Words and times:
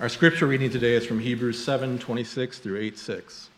Our 0.00 0.08
scripture 0.08 0.46
reading 0.48 0.70
today 0.70 0.94
is 0.94 1.06
from 1.06 1.20
Hebrews 1.20 1.62
7 1.64 1.98
26 1.98 2.58
through 2.58 2.80
8 2.80 2.98
6. 2.98 3.50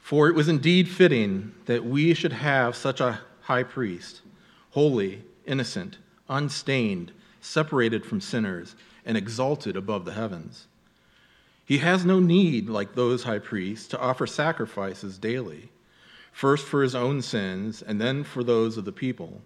For 0.00 0.28
it 0.28 0.34
was 0.34 0.48
indeed 0.48 0.88
fitting 0.88 1.54
that 1.66 1.84
we 1.84 2.12
should 2.12 2.32
have 2.32 2.74
such 2.74 3.00
a 3.00 3.20
high 3.42 3.62
priest, 3.62 4.22
holy, 4.70 5.22
innocent, 5.46 5.98
unstained, 6.28 7.12
separated 7.40 8.04
from 8.04 8.20
sinners, 8.20 8.74
and 9.06 9.16
exalted 9.16 9.76
above 9.76 10.04
the 10.04 10.14
heavens. 10.14 10.66
He 11.64 11.78
has 11.78 12.04
no 12.04 12.18
need, 12.18 12.68
like 12.68 12.94
those 12.94 13.22
high 13.22 13.38
priests, 13.38 13.86
to 13.88 14.00
offer 14.00 14.26
sacrifices 14.26 15.18
daily, 15.18 15.70
first 16.32 16.66
for 16.66 16.82
his 16.82 16.96
own 16.96 17.22
sins 17.22 17.80
and 17.80 18.00
then 18.00 18.24
for 18.24 18.42
those 18.42 18.76
of 18.76 18.86
the 18.86 18.92
people, 18.92 19.40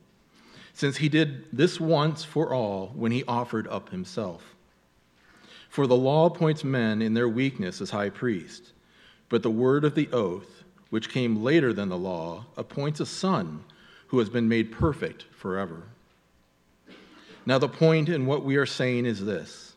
since 0.73 0.96
he 0.98 1.11
did 1.11 1.45
this 1.53 1.79
once 1.79 2.25
for 2.25 2.55
all 2.55 2.93
when 2.95 3.12
he 3.12 3.25
offered 3.25 3.68
up 3.68 3.91
himself. 3.91 4.55
For 5.76 5.86
the 5.86 5.94
law 5.94 6.25
appoints 6.25 6.64
men 6.64 7.03
in 7.03 7.12
their 7.12 7.29
weakness 7.29 7.82
as 7.82 7.90
high 7.90 8.08
priest, 8.08 8.72
but 9.29 9.43
the 9.43 9.50
word 9.50 9.84
of 9.84 9.94
the 9.94 10.08
oath, 10.11 10.64
which 10.89 11.11
came 11.11 11.43
later 11.43 11.71
than 11.71 11.90
the 11.90 11.98
law, 11.98 12.46
appoints 12.57 12.98
a 12.98 13.04
son 13.04 13.62
who 14.07 14.18
has 14.18 14.31
been 14.31 14.48
made 14.48 14.72
perfect 14.72 15.26
forever. 15.36 15.82
Now, 17.44 17.58
the 17.58 17.68
point 17.68 18.08
in 18.08 18.25
what 18.25 18.43
we 18.43 18.57
are 18.57 18.64
saying 18.64 19.04
is 19.04 19.26
this 19.26 19.76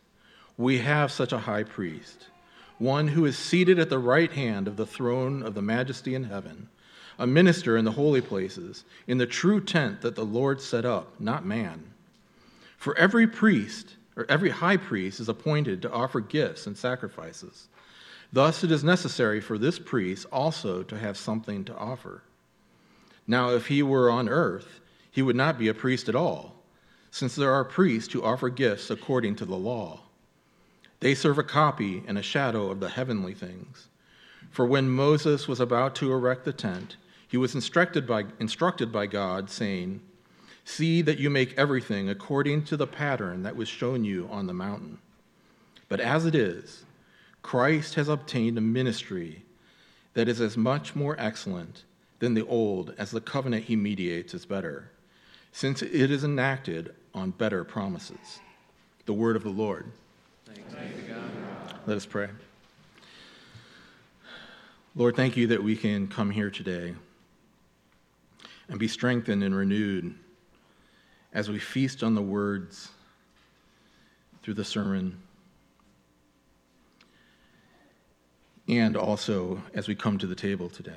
we 0.56 0.78
have 0.78 1.12
such 1.12 1.34
a 1.34 1.38
high 1.40 1.64
priest, 1.64 2.28
one 2.78 3.08
who 3.08 3.26
is 3.26 3.36
seated 3.36 3.78
at 3.78 3.90
the 3.90 3.98
right 3.98 4.32
hand 4.32 4.68
of 4.68 4.78
the 4.78 4.86
throne 4.86 5.42
of 5.42 5.52
the 5.52 5.60
majesty 5.60 6.14
in 6.14 6.24
heaven, 6.24 6.70
a 7.18 7.26
minister 7.26 7.76
in 7.76 7.84
the 7.84 7.92
holy 7.92 8.22
places, 8.22 8.84
in 9.06 9.18
the 9.18 9.26
true 9.26 9.60
tent 9.60 10.00
that 10.00 10.14
the 10.14 10.24
Lord 10.24 10.62
set 10.62 10.86
up, 10.86 11.20
not 11.20 11.44
man. 11.44 11.92
For 12.78 12.96
every 12.96 13.26
priest, 13.26 13.96
or 14.20 14.26
every 14.28 14.50
high 14.50 14.76
priest, 14.76 15.18
is 15.18 15.30
appointed 15.30 15.80
to 15.80 15.90
offer 15.90 16.20
gifts 16.20 16.66
and 16.66 16.76
sacrifices. 16.76 17.68
Thus, 18.30 18.62
it 18.62 18.70
is 18.70 18.84
necessary 18.84 19.40
for 19.40 19.56
this 19.56 19.78
priest 19.78 20.26
also 20.30 20.82
to 20.82 20.98
have 20.98 21.16
something 21.16 21.64
to 21.64 21.74
offer. 21.74 22.22
Now, 23.26 23.50
if 23.50 23.66
he 23.68 23.82
were 23.82 24.10
on 24.10 24.28
earth, 24.28 24.80
he 25.10 25.22
would 25.22 25.36
not 25.36 25.58
be 25.58 25.68
a 25.68 25.74
priest 25.74 26.08
at 26.10 26.14
all, 26.14 26.54
since 27.10 27.34
there 27.34 27.52
are 27.52 27.64
priests 27.64 28.12
who 28.12 28.22
offer 28.22 28.50
gifts 28.50 28.90
according 28.90 29.36
to 29.36 29.46
the 29.46 29.56
law. 29.56 30.00
They 31.00 31.14
serve 31.14 31.38
a 31.38 31.42
copy 31.42 32.02
and 32.06 32.18
a 32.18 32.22
shadow 32.22 32.70
of 32.70 32.78
the 32.78 32.90
heavenly 32.90 33.32
things. 33.32 33.88
For 34.50 34.66
when 34.66 34.90
Moses 34.90 35.48
was 35.48 35.60
about 35.60 35.94
to 35.96 36.12
erect 36.12 36.44
the 36.44 36.52
tent, 36.52 36.96
he 37.26 37.38
was 37.38 37.54
instructed 37.54 38.06
by, 38.06 38.26
instructed 38.38 38.92
by 38.92 39.06
God, 39.06 39.48
saying, 39.48 40.02
See 40.70 41.02
that 41.02 41.18
you 41.18 41.30
make 41.30 41.58
everything 41.58 42.08
according 42.08 42.62
to 42.66 42.76
the 42.76 42.86
pattern 42.86 43.42
that 43.42 43.56
was 43.56 43.68
shown 43.68 44.04
you 44.04 44.28
on 44.30 44.46
the 44.46 44.54
mountain. 44.54 44.98
But 45.88 45.98
as 45.98 46.24
it 46.26 46.36
is, 46.36 46.84
Christ 47.42 47.96
has 47.96 48.08
obtained 48.08 48.56
a 48.56 48.60
ministry 48.60 49.42
that 50.14 50.28
is 50.28 50.40
as 50.40 50.56
much 50.56 50.94
more 50.94 51.16
excellent 51.18 51.82
than 52.20 52.34
the 52.34 52.46
old, 52.46 52.94
as 52.98 53.10
the 53.10 53.20
covenant 53.20 53.64
he 53.64 53.74
mediates 53.74 54.32
is 54.32 54.46
better, 54.46 54.92
since 55.50 55.82
it 55.82 55.92
is 55.92 56.22
enacted 56.22 56.94
on 57.14 57.32
better 57.32 57.64
promises. 57.64 58.38
The 59.06 59.12
word 59.12 59.34
of 59.34 59.42
the 59.42 59.50
Lord. 59.50 59.90
Let 61.84 61.96
us 61.96 62.06
pray. 62.06 62.28
Lord, 64.94 65.16
thank 65.16 65.36
you 65.36 65.48
that 65.48 65.64
we 65.64 65.74
can 65.74 66.06
come 66.06 66.30
here 66.30 66.50
today 66.50 66.94
and 68.68 68.78
be 68.78 68.86
strengthened 68.86 69.42
and 69.42 69.54
renewed 69.54 70.14
as 71.32 71.48
we 71.48 71.58
feast 71.58 72.02
on 72.02 72.14
the 72.14 72.22
words 72.22 72.88
through 74.42 74.54
the 74.54 74.64
sermon 74.64 75.20
and 78.68 78.96
also 78.96 79.60
as 79.74 79.88
we 79.88 79.94
come 79.94 80.18
to 80.18 80.26
the 80.26 80.34
table 80.34 80.68
today. 80.68 80.92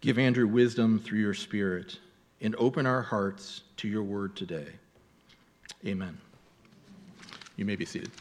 Give 0.00 0.18
Andrew 0.18 0.46
wisdom 0.46 1.00
through 1.00 1.18
your 1.18 1.34
Spirit 1.34 1.98
and 2.40 2.54
open 2.56 2.86
our 2.86 3.02
hearts 3.02 3.62
to 3.78 3.88
your 3.88 4.04
word 4.04 4.36
today. 4.36 4.66
Amen. 5.84 6.16
You 7.56 7.64
may 7.64 7.74
be 7.74 7.84
seated. 7.84 8.12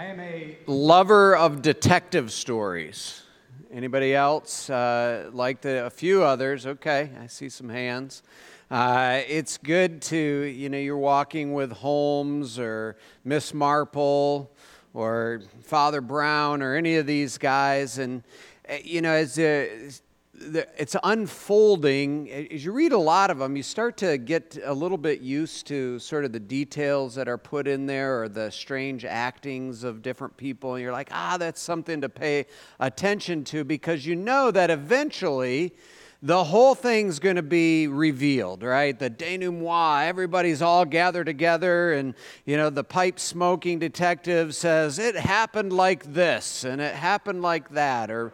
I 0.00 0.06
am 0.06 0.18
a 0.18 0.56
lover 0.66 1.36
of 1.36 1.60
detective 1.60 2.32
stories. 2.32 3.22
Anybody 3.70 4.14
else 4.14 4.70
uh, 4.70 5.28
like 5.30 5.60
the, 5.60 5.84
a 5.84 5.90
few 5.90 6.22
others? 6.22 6.64
Okay, 6.64 7.10
I 7.20 7.26
see 7.26 7.50
some 7.50 7.68
hands. 7.68 8.22
Uh, 8.70 9.20
it's 9.28 9.58
good 9.58 10.00
to, 10.00 10.16
you 10.16 10.70
know, 10.70 10.78
you're 10.78 10.96
walking 10.96 11.52
with 11.52 11.70
Holmes 11.70 12.58
or 12.58 12.96
Miss 13.24 13.52
Marple 13.52 14.50
or 14.94 15.42
Father 15.64 16.00
Brown 16.00 16.62
or 16.62 16.76
any 16.76 16.96
of 16.96 17.04
these 17.04 17.36
guys, 17.36 17.98
and, 17.98 18.22
uh, 18.70 18.76
you 18.82 19.02
know, 19.02 19.12
as 19.12 19.38
a, 19.38 19.90
it's 20.34 20.96
unfolding. 21.02 22.30
As 22.30 22.64
you 22.64 22.72
read 22.72 22.92
a 22.92 22.98
lot 22.98 23.30
of 23.30 23.38
them, 23.38 23.56
you 23.56 23.62
start 23.62 23.96
to 23.98 24.16
get 24.16 24.58
a 24.64 24.72
little 24.72 24.98
bit 24.98 25.20
used 25.20 25.66
to 25.68 25.98
sort 25.98 26.24
of 26.24 26.32
the 26.32 26.40
details 26.40 27.14
that 27.16 27.28
are 27.28 27.38
put 27.38 27.66
in 27.66 27.86
there 27.86 28.22
or 28.22 28.28
the 28.28 28.50
strange 28.50 29.04
actings 29.04 29.84
of 29.84 30.02
different 30.02 30.36
people. 30.36 30.74
And 30.74 30.82
you're 30.82 30.92
like, 30.92 31.08
ah, 31.12 31.36
that's 31.38 31.60
something 31.60 32.00
to 32.00 32.08
pay 32.08 32.46
attention 32.78 33.44
to 33.44 33.64
because 33.64 34.06
you 34.06 34.16
know 34.16 34.50
that 34.50 34.70
eventually 34.70 35.74
the 36.22 36.44
whole 36.44 36.74
thing's 36.74 37.18
going 37.18 37.36
to 37.36 37.42
be 37.42 37.88
revealed, 37.88 38.62
right? 38.62 38.98
The 38.98 39.08
denouement, 39.08 40.06
everybody's 40.06 40.60
all 40.60 40.84
gathered 40.84 41.24
together, 41.24 41.94
and, 41.94 42.14
you 42.44 42.58
know, 42.58 42.68
the 42.68 42.84
pipe 42.84 43.18
smoking 43.18 43.78
detective 43.78 44.54
says, 44.54 44.98
it 44.98 45.16
happened 45.16 45.72
like 45.72 46.12
this, 46.12 46.64
and 46.64 46.80
it 46.80 46.94
happened 46.94 47.40
like 47.40 47.70
that. 47.70 48.10
Or 48.10 48.32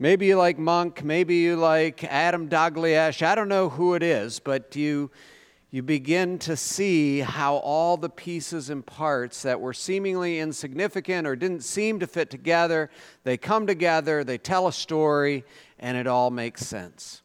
maybe 0.00 0.26
you 0.26 0.36
like 0.36 0.58
Monk, 0.58 1.04
maybe 1.04 1.36
you 1.36 1.54
like 1.54 2.02
Adam 2.02 2.48
Dalgliesh. 2.48 3.22
I 3.22 3.36
don't 3.36 3.48
know 3.48 3.68
who 3.68 3.94
it 3.94 4.02
is, 4.02 4.40
but 4.40 4.74
you. 4.74 5.10
You 5.70 5.82
begin 5.82 6.38
to 6.38 6.56
see 6.56 7.20
how 7.20 7.56
all 7.56 7.98
the 7.98 8.08
pieces 8.08 8.70
and 8.70 8.86
parts 8.86 9.42
that 9.42 9.60
were 9.60 9.74
seemingly 9.74 10.38
insignificant 10.38 11.26
or 11.26 11.36
didn't 11.36 11.60
seem 11.60 12.00
to 12.00 12.06
fit 12.06 12.30
together, 12.30 12.88
they 13.24 13.36
come 13.36 13.66
together, 13.66 14.24
they 14.24 14.38
tell 14.38 14.66
a 14.66 14.72
story, 14.72 15.44
and 15.78 15.98
it 15.98 16.06
all 16.06 16.30
makes 16.30 16.64
sense. 16.66 17.20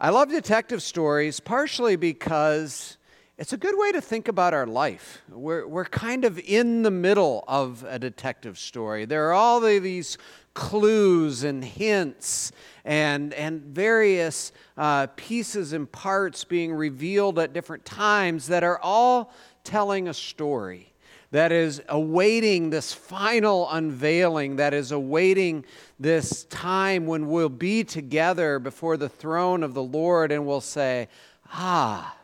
I 0.00 0.10
love 0.10 0.28
detective 0.28 0.82
stories 0.82 1.38
partially 1.38 1.94
because 1.94 2.98
it's 3.38 3.52
a 3.52 3.56
good 3.56 3.78
way 3.78 3.92
to 3.92 4.00
think 4.00 4.26
about 4.26 4.52
our 4.52 4.66
life. 4.66 5.22
We're, 5.30 5.68
we're 5.68 5.84
kind 5.84 6.24
of 6.24 6.36
in 6.40 6.82
the 6.82 6.90
middle 6.90 7.44
of 7.46 7.84
a 7.88 8.00
detective 8.00 8.58
story. 8.58 9.04
There 9.04 9.28
are 9.28 9.32
all 9.32 9.60
these 9.60 10.18
clues 10.52 11.44
and 11.44 11.64
hints 11.64 12.50
and, 12.84 13.32
and 13.34 13.62
various 13.62 14.50
uh, 14.76 15.06
pieces 15.14 15.72
and 15.72 15.90
parts 15.90 16.42
being 16.42 16.72
revealed 16.72 17.38
at 17.38 17.52
different 17.52 17.84
times 17.84 18.48
that 18.48 18.64
are 18.64 18.80
all 18.80 19.32
telling 19.62 20.08
a 20.08 20.14
story 20.14 20.93
that 21.34 21.50
is 21.50 21.82
awaiting 21.88 22.70
this 22.70 22.92
final 22.92 23.68
unveiling, 23.68 24.54
that 24.54 24.72
is 24.72 24.92
awaiting 24.92 25.64
this 25.98 26.44
time 26.44 27.06
when 27.08 27.26
we'll 27.26 27.48
be 27.48 27.82
together 27.82 28.60
before 28.60 28.96
the 28.96 29.08
throne 29.08 29.64
of 29.64 29.74
the 29.74 29.82
Lord 29.82 30.30
and 30.30 30.46
we'll 30.46 30.60
say, 30.60 31.08
Ah, 31.52 32.16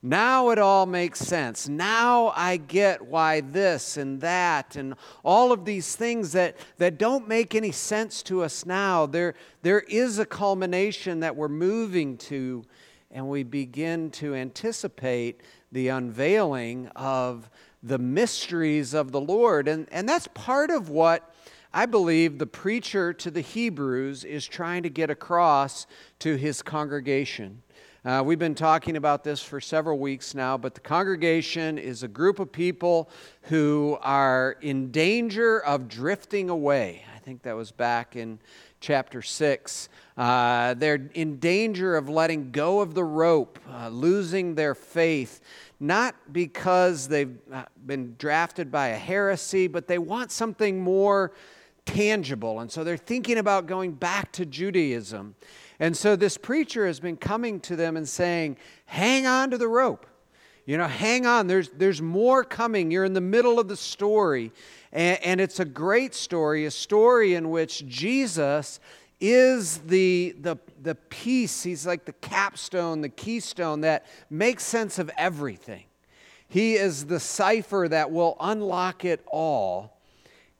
now 0.00 0.50
it 0.50 0.60
all 0.60 0.86
makes 0.86 1.18
sense. 1.18 1.68
Now 1.68 2.32
I 2.36 2.58
get 2.58 3.04
why 3.04 3.40
this 3.40 3.96
and 3.96 4.20
that 4.20 4.76
and 4.76 4.94
all 5.24 5.50
of 5.50 5.64
these 5.64 5.96
things 5.96 6.30
that, 6.30 6.56
that 6.78 6.98
don't 6.98 7.26
make 7.26 7.56
any 7.56 7.72
sense 7.72 8.22
to 8.22 8.44
us 8.44 8.64
now. 8.64 9.06
There, 9.06 9.34
there 9.62 9.80
is 9.80 10.20
a 10.20 10.24
culmination 10.24 11.18
that 11.18 11.34
we're 11.34 11.48
moving 11.48 12.16
to, 12.18 12.64
and 13.10 13.28
we 13.28 13.42
begin 13.42 14.12
to 14.12 14.36
anticipate 14.36 15.40
the 15.72 15.88
unveiling 15.88 16.86
of 16.94 17.50
the 17.86 17.98
mysteries 17.98 18.94
of 18.94 19.12
the 19.12 19.20
Lord. 19.20 19.68
And, 19.68 19.86
and 19.92 20.08
that's 20.08 20.28
part 20.28 20.70
of 20.70 20.88
what 20.88 21.32
I 21.72 21.86
believe 21.86 22.38
the 22.38 22.46
preacher 22.46 23.12
to 23.12 23.30
the 23.30 23.40
Hebrews 23.40 24.24
is 24.24 24.46
trying 24.46 24.82
to 24.82 24.88
get 24.88 25.08
across 25.08 25.86
to 26.20 26.34
his 26.34 26.62
congregation. 26.62 27.62
Uh, 28.04 28.22
we've 28.24 28.38
been 28.38 28.54
talking 28.54 28.96
about 28.96 29.24
this 29.24 29.42
for 29.42 29.60
several 29.60 29.98
weeks 29.98 30.34
now, 30.34 30.56
but 30.56 30.74
the 30.74 30.80
congregation 30.80 31.76
is 31.76 32.02
a 32.02 32.08
group 32.08 32.38
of 32.38 32.50
people 32.50 33.08
who 33.42 33.98
are 34.00 34.56
in 34.62 34.90
danger 34.90 35.60
of 35.60 35.88
drifting 35.88 36.50
away. 36.50 37.04
I 37.14 37.18
think 37.18 37.42
that 37.42 37.56
was 37.56 37.72
back 37.72 38.16
in 38.16 38.38
chapter 38.86 39.20
6. 39.20 39.88
Uh, 40.16 40.74
they're 40.74 41.10
in 41.14 41.38
danger 41.38 41.96
of 41.96 42.08
letting 42.08 42.52
go 42.52 42.80
of 42.80 42.94
the 42.94 43.02
rope, 43.02 43.58
uh, 43.68 43.88
losing 43.88 44.54
their 44.54 44.76
faith 44.76 45.40
not 45.80 46.14
because 46.32 47.08
they've 47.08 47.36
uh, 47.52 47.64
been 47.84 48.14
drafted 48.18 48.70
by 48.70 48.88
a 48.88 48.96
heresy, 48.96 49.66
but 49.66 49.86
they 49.88 49.98
want 49.98 50.30
something 50.30 50.80
more 50.80 51.32
tangible. 51.84 52.60
And 52.60 52.70
so 52.70 52.82
they're 52.82 52.96
thinking 52.96 53.38
about 53.38 53.66
going 53.66 53.92
back 53.92 54.32
to 54.32 54.46
Judaism. 54.46 55.34
And 55.78 55.96
so 55.96 56.16
this 56.16 56.38
preacher 56.38 56.86
has 56.86 57.00
been 57.00 57.16
coming 57.16 57.60
to 57.60 57.76
them 57.76 57.96
and 57.96 58.08
saying, 58.08 58.56
hang 58.86 59.26
on 59.26 59.50
to 59.50 59.58
the 59.58 59.68
rope. 59.68 60.06
You 60.66 60.76
know, 60.76 60.88
hang 60.88 61.26
on, 61.26 61.46
there's, 61.46 61.68
there's 61.70 62.02
more 62.02 62.42
coming. 62.42 62.90
You're 62.90 63.04
in 63.04 63.14
the 63.14 63.20
middle 63.20 63.60
of 63.60 63.68
the 63.68 63.76
story. 63.76 64.52
And, 64.92 65.18
and 65.22 65.40
it's 65.40 65.60
a 65.60 65.64
great 65.64 66.12
story, 66.12 66.66
a 66.66 66.72
story 66.72 67.34
in 67.34 67.50
which 67.50 67.86
Jesus 67.86 68.80
is 69.20 69.78
the, 69.78 70.34
the, 70.40 70.58
the 70.82 70.94
piece, 70.94 71.62
he's 71.62 71.86
like 71.86 72.04
the 72.04 72.12
capstone, 72.14 73.00
the 73.00 73.08
keystone 73.08 73.80
that 73.82 74.06
makes 74.28 74.64
sense 74.64 74.98
of 74.98 75.10
everything. 75.16 75.84
He 76.48 76.74
is 76.74 77.06
the 77.06 77.20
cipher 77.20 77.86
that 77.88 78.10
will 78.10 78.36
unlock 78.40 79.04
it 79.04 79.24
all. 79.26 79.95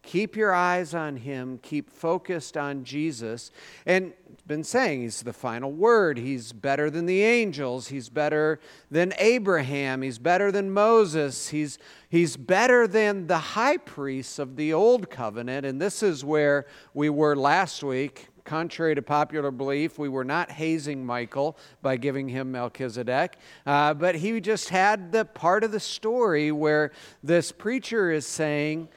Keep 0.06 0.36
your 0.36 0.54
eyes 0.54 0.94
on 0.94 1.16
him, 1.16 1.58
keep 1.62 1.90
focused 1.90 2.56
on 2.56 2.84
Jesus. 2.84 3.50
And 3.84 4.12
been 4.46 4.62
saying 4.62 5.02
he's 5.02 5.22
the 5.22 5.32
final 5.32 5.72
word. 5.72 6.16
He's 6.16 6.52
better 6.52 6.90
than 6.90 7.06
the 7.06 7.24
angels. 7.24 7.88
He's 7.88 8.08
better 8.08 8.60
than 8.88 9.12
Abraham. 9.18 10.02
He's 10.02 10.20
better 10.20 10.52
than 10.52 10.70
Moses. 10.70 11.48
He's, 11.48 11.78
he's 12.08 12.36
better 12.36 12.86
than 12.86 13.26
the 13.26 13.38
high 13.38 13.78
priests 13.78 14.38
of 14.38 14.54
the 14.54 14.72
old 14.72 15.10
covenant. 15.10 15.66
And 15.66 15.82
this 15.82 16.04
is 16.04 16.24
where 16.24 16.66
we 16.94 17.10
were 17.10 17.34
last 17.34 17.82
week. 17.82 18.28
Contrary 18.44 18.94
to 18.94 19.02
popular 19.02 19.50
belief, 19.50 19.98
we 19.98 20.08
were 20.08 20.24
not 20.24 20.52
hazing 20.52 21.04
Michael 21.04 21.58
by 21.82 21.96
giving 21.96 22.28
him 22.28 22.52
Melchizedek, 22.52 23.38
uh, 23.66 23.92
but 23.92 24.14
he 24.14 24.40
just 24.40 24.68
had 24.68 25.10
the 25.10 25.24
part 25.24 25.64
of 25.64 25.72
the 25.72 25.80
story 25.80 26.52
where 26.52 26.92
this 27.24 27.50
preacher 27.50 28.12
is 28.12 28.24
saying, 28.24 28.88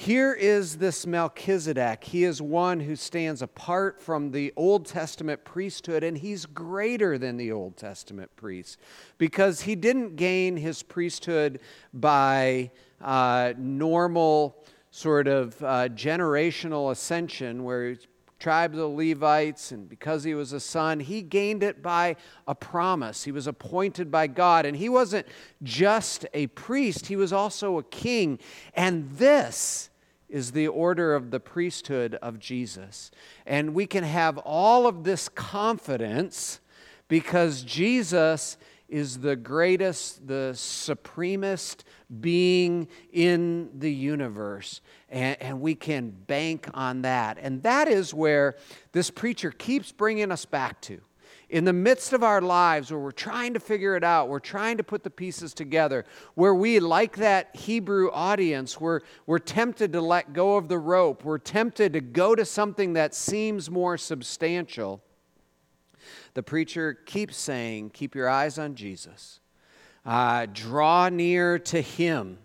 here 0.00 0.32
is 0.32 0.78
this 0.78 1.06
Melchizedek. 1.06 2.04
He 2.04 2.24
is 2.24 2.40
one 2.40 2.80
who 2.80 2.96
stands 2.96 3.42
apart 3.42 4.00
from 4.00 4.30
the 4.30 4.50
Old 4.56 4.86
Testament 4.86 5.44
priesthood, 5.44 6.02
and 6.02 6.16
he's 6.16 6.46
greater 6.46 7.18
than 7.18 7.36
the 7.36 7.52
Old 7.52 7.76
Testament 7.76 8.34
priest 8.34 8.78
because 9.18 9.60
he 9.60 9.74
didn't 9.74 10.16
gain 10.16 10.56
his 10.56 10.82
priesthood 10.82 11.60
by 11.92 12.70
uh, 13.02 13.52
normal 13.58 14.64
sort 14.90 15.28
of 15.28 15.62
uh, 15.62 15.88
generational 15.90 16.92
ascension 16.92 17.62
where 17.62 17.94
tribes 18.38 18.78
of 18.78 18.92
Levites, 18.92 19.70
and 19.70 19.86
because 19.86 20.24
he 20.24 20.32
was 20.32 20.54
a 20.54 20.60
son, 20.60 20.98
he 20.98 21.20
gained 21.20 21.62
it 21.62 21.82
by 21.82 22.16
a 22.48 22.54
promise. 22.54 23.22
He 23.22 23.32
was 23.32 23.46
appointed 23.46 24.10
by 24.10 24.28
God, 24.28 24.64
and 24.64 24.74
he 24.74 24.88
wasn't 24.88 25.26
just 25.62 26.24
a 26.32 26.46
priest, 26.46 27.08
he 27.08 27.16
was 27.16 27.34
also 27.34 27.76
a 27.76 27.82
king. 27.82 28.38
And 28.74 29.10
this 29.10 29.89
is 30.30 30.52
the 30.52 30.68
order 30.68 31.14
of 31.14 31.30
the 31.30 31.40
priesthood 31.40 32.14
of 32.16 32.38
Jesus. 32.38 33.10
And 33.46 33.74
we 33.74 33.86
can 33.86 34.04
have 34.04 34.38
all 34.38 34.86
of 34.86 35.04
this 35.04 35.28
confidence 35.28 36.60
because 37.08 37.62
Jesus 37.62 38.56
is 38.88 39.18
the 39.18 39.36
greatest, 39.36 40.26
the 40.26 40.52
supremest 40.54 41.84
being 42.20 42.88
in 43.12 43.70
the 43.78 43.92
universe. 43.92 44.80
And, 45.08 45.40
and, 45.40 45.60
we 45.60 45.74
can 45.76 46.10
bank 46.10 46.68
on 46.74 47.02
that. 47.02 47.38
And 47.40 47.62
that 47.62 47.88
is 47.88 48.12
where 48.12 48.56
this 48.92 49.10
preacher 49.10 49.52
keeps 49.52 49.92
bringing 49.92 50.32
us 50.32 50.44
back 50.44 50.80
to 50.82 51.00
in 51.50 51.64
the 51.64 51.72
midst 51.72 52.12
of 52.12 52.22
our 52.22 52.40
lives 52.40 52.90
where 52.90 53.00
we're 53.00 53.10
trying 53.10 53.54
to 53.54 53.60
figure 53.60 53.96
it 53.96 54.04
out, 54.04 54.28
we're 54.28 54.38
trying 54.38 54.76
to 54.76 54.84
put 54.84 55.02
the 55.02 55.10
pieces 55.10 55.52
together, 55.52 56.04
where 56.34 56.54
we, 56.54 56.78
like 56.78 57.16
that 57.16 57.54
Hebrew 57.54 58.10
audience, 58.12 58.80
we're, 58.80 59.00
we're 59.26 59.40
tempted 59.40 59.92
to 59.92 60.00
let 60.00 60.32
go 60.32 60.56
of 60.56 60.68
the 60.68 60.78
rope, 60.78 61.24
we're 61.24 61.38
tempted 61.38 61.92
to 61.94 62.00
go 62.00 62.36
to 62.36 62.44
something 62.44 62.92
that 62.92 63.14
seems 63.14 63.68
more 63.68 63.98
substantial, 63.98 65.02
the 66.34 66.42
preacher 66.42 66.94
keeps 66.94 67.36
saying, 67.36 67.90
Keep 67.90 68.14
your 68.14 68.28
eyes 68.28 68.56
on 68.56 68.76
Jesus. 68.76 69.40
Uh, 70.06 70.46
draw 70.52 71.08
near 71.08 71.58
to 71.58 71.80
him. 71.80 72.38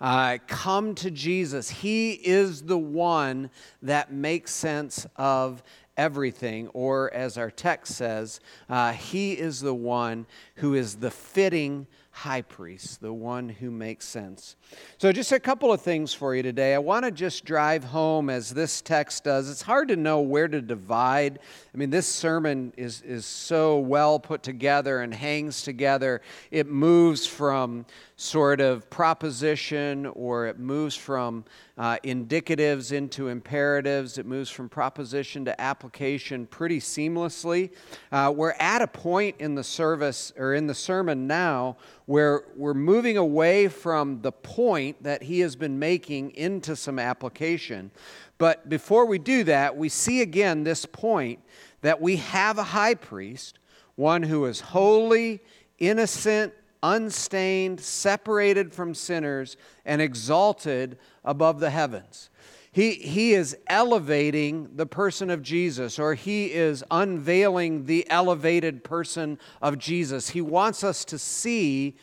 Uh, 0.00 0.38
come 0.46 0.94
to 0.94 1.10
Jesus. 1.10 1.68
He 1.68 2.12
is 2.12 2.62
the 2.62 2.78
one 2.78 3.50
that 3.82 4.12
makes 4.12 4.52
sense 4.54 5.06
of 5.16 5.62
everything, 5.98 6.68
or 6.68 7.12
as 7.12 7.36
our 7.36 7.50
text 7.50 7.96
says, 7.96 8.40
uh, 8.70 8.92
he 8.92 9.32
is 9.32 9.60
the 9.60 9.74
one 9.74 10.24
who 10.56 10.74
is 10.74 10.96
the 10.96 11.10
fitting 11.10 11.86
high 12.18 12.42
priest, 12.42 13.00
the 13.00 13.12
one 13.12 13.48
who 13.48 13.70
makes 13.70 14.04
sense. 14.04 14.56
So, 14.98 15.12
just 15.12 15.30
a 15.30 15.38
couple 15.38 15.72
of 15.72 15.80
things 15.80 16.12
for 16.12 16.34
you 16.34 16.42
today. 16.42 16.74
I 16.74 16.78
want 16.78 17.04
to 17.04 17.12
just 17.12 17.44
drive 17.44 17.84
home 17.84 18.28
as 18.28 18.50
this 18.50 18.80
text 18.80 19.22
does. 19.22 19.48
It's 19.48 19.62
hard 19.62 19.86
to 19.86 19.96
know 19.96 20.20
where 20.20 20.48
to 20.48 20.60
divide. 20.60 21.38
I 21.72 21.78
mean, 21.78 21.90
this 21.90 22.08
sermon 22.08 22.72
is, 22.76 23.02
is 23.02 23.24
so 23.24 23.78
well 23.78 24.18
put 24.18 24.42
together 24.42 25.02
and 25.02 25.14
hangs 25.14 25.62
together. 25.62 26.20
It 26.50 26.66
moves 26.66 27.24
from 27.24 27.86
sort 28.16 28.60
of 28.60 28.90
proposition 28.90 30.04
or 30.06 30.48
it 30.48 30.58
moves 30.58 30.96
from 30.96 31.44
uh, 31.78 31.98
indicatives 32.02 32.90
into 32.90 33.28
imperatives. 33.28 34.18
It 34.18 34.26
moves 34.26 34.50
from 34.50 34.68
proposition 34.68 35.44
to 35.44 35.60
application 35.60 36.46
pretty 36.46 36.80
seamlessly. 36.80 37.70
Uh, 38.10 38.32
we're 38.34 38.56
at 38.58 38.82
a 38.82 38.88
point 38.88 39.36
in 39.38 39.54
the 39.54 39.62
service 39.62 40.32
or 40.36 40.54
in 40.54 40.66
the 40.66 40.74
sermon 40.74 41.28
now 41.28 41.76
where 42.08 42.44
we're 42.56 42.72
moving 42.72 43.18
away 43.18 43.68
from 43.68 44.22
the 44.22 44.32
point 44.32 45.02
that 45.02 45.22
he 45.22 45.40
has 45.40 45.54
been 45.56 45.78
making 45.78 46.30
into 46.30 46.74
some 46.74 46.98
application. 46.98 47.90
But 48.38 48.66
before 48.66 49.04
we 49.04 49.18
do 49.18 49.44
that, 49.44 49.76
we 49.76 49.90
see 49.90 50.22
again 50.22 50.64
this 50.64 50.86
point 50.86 51.38
that 51.82 52.00
we 52.00 52.16
have 52.16 52.56
a 52.56 52.62
high 52.62 52.94
priest, 52.94 53.58
one 53.96 54.22
who 54.22 54.46
is 54.46 54.58
holy, 54.58 55.42
innocent, 55.78 56.54
unstained, 56.82 57.78
separated 57.78 58.72
from 58.72 58.94
sinners, 58.94 59.58
and 59.84 60.00
exalted 60.00 60.96
above 61.26 61.60
the 61.60 61.68
heavens. 61.68 62.30
He, 62.70 62.92
he 62.92 63.32
is 63.32 63.56
elevating 63.66 64.76
the 64.76 64.86
person 64.86 65.30
of 65.30 65.42
Jesus, 65.42 65.98
or 65.98 66.14
he 66.14 66.46
is 66.46 66.84
unveiling 66.90 67.86
the 67.86 68.08
elevated 68.10 68.84
person 68.84 69.38
of 69.62 69.78
Jesus. 69.78 70.30
He 70.30 70.40
wants 70.40 70.84
us 70.84 71.04
to 71.06 71.18
see 71.18 71.96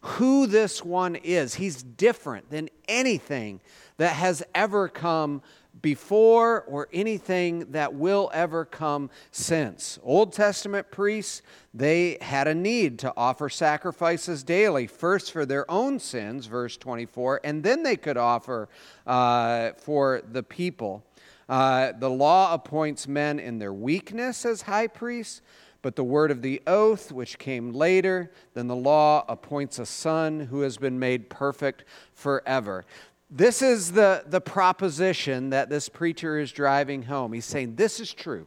who 0.00 0.46
this 0.46 0.84
one 0.84 1.16
is. 1.16 1.54
He's 1.54 1.82
different 1.82 2.50
than 2.50 2.68
anything 2.88 3.60
that 3.96 4.14
has 4.14 4.42
ever 4.54 4.88
come 4.88 5.42
before 5.82 6.62
or 6.62 6.88
anything 6.92 7.72
that 7.72 7.92
will 7.92 8.30
ever 8.32 8.64
come 8.64 9.10
since. 9.30 9.98
Old 10.02 10.32
Testament 10.32 10.90
priests, 10.90 11.42
they 11.74 12.18
had 12.20 12.46
a 12.48 12.54
need 12.54 12.98
to 13.00 13.12
offer 13.16 13.48
sacrifices 13.48 14.42
daily, 14.42 14.86
first 14.86 15.32
for 15.32 15.44
their 15.44 15.68
own 15.70 15.98
sins, 15.98 16.46
verse 16.46 16.76
24, 16.76 17.40
and 17.44 17.62
then 17.62 17.82
they 17.82 17.96
could 17.96 18.16
offer 18.16 18.68
uh, 19.06 19.72
for 19.72 20.22
the 20.30 20.42
people. 20.42 21.04
Uh, 21.48 21.92
the 21.98 22.08
law 22.08 22.54
appoints 22.54 23.08
men 23.08 23.38
in 23.38 23.58
their 23.58 23.72
weakness 23.72 24.46
as 24.46 24.62
high 24.62 24.86
priests, 24.86 25.42
but 25.82 25.96
the 25.96 26.04
word 26.04 26.30
of 26.30 26.42
the 26.42 26.62
oath, 26.66 27.10
which 27.10 27.38
came 27.38 27.72
later 27.72 28.30
than 28.54 28.68
the 28.68 28.76
law, 28.76 29.24
appoints 29.28 29.80
a 29.80 29.86
son 29.86 30.40
who 30.40 30.60
has 30.60 30.76
been 30.76 30.98
made 30.98 31.28
perfect 31.28 31.84
forever. 32.14 32.84
This 33.34 33.62
is 33.62 33.92
the, 33.92 34.24
the 34.26 34.42
proposition 34.42 35.50
that 35.50 35.70
this 35.70 35.88
preacher 35.88 36.38
is 36.38 36.52
driving 36.52 37.04
home. 37.04 37.32
He's 37.32 37.46
saying, 37.46 37.76
This 37.76 37.98
is 37.98 38.12
true. 38.12 38.46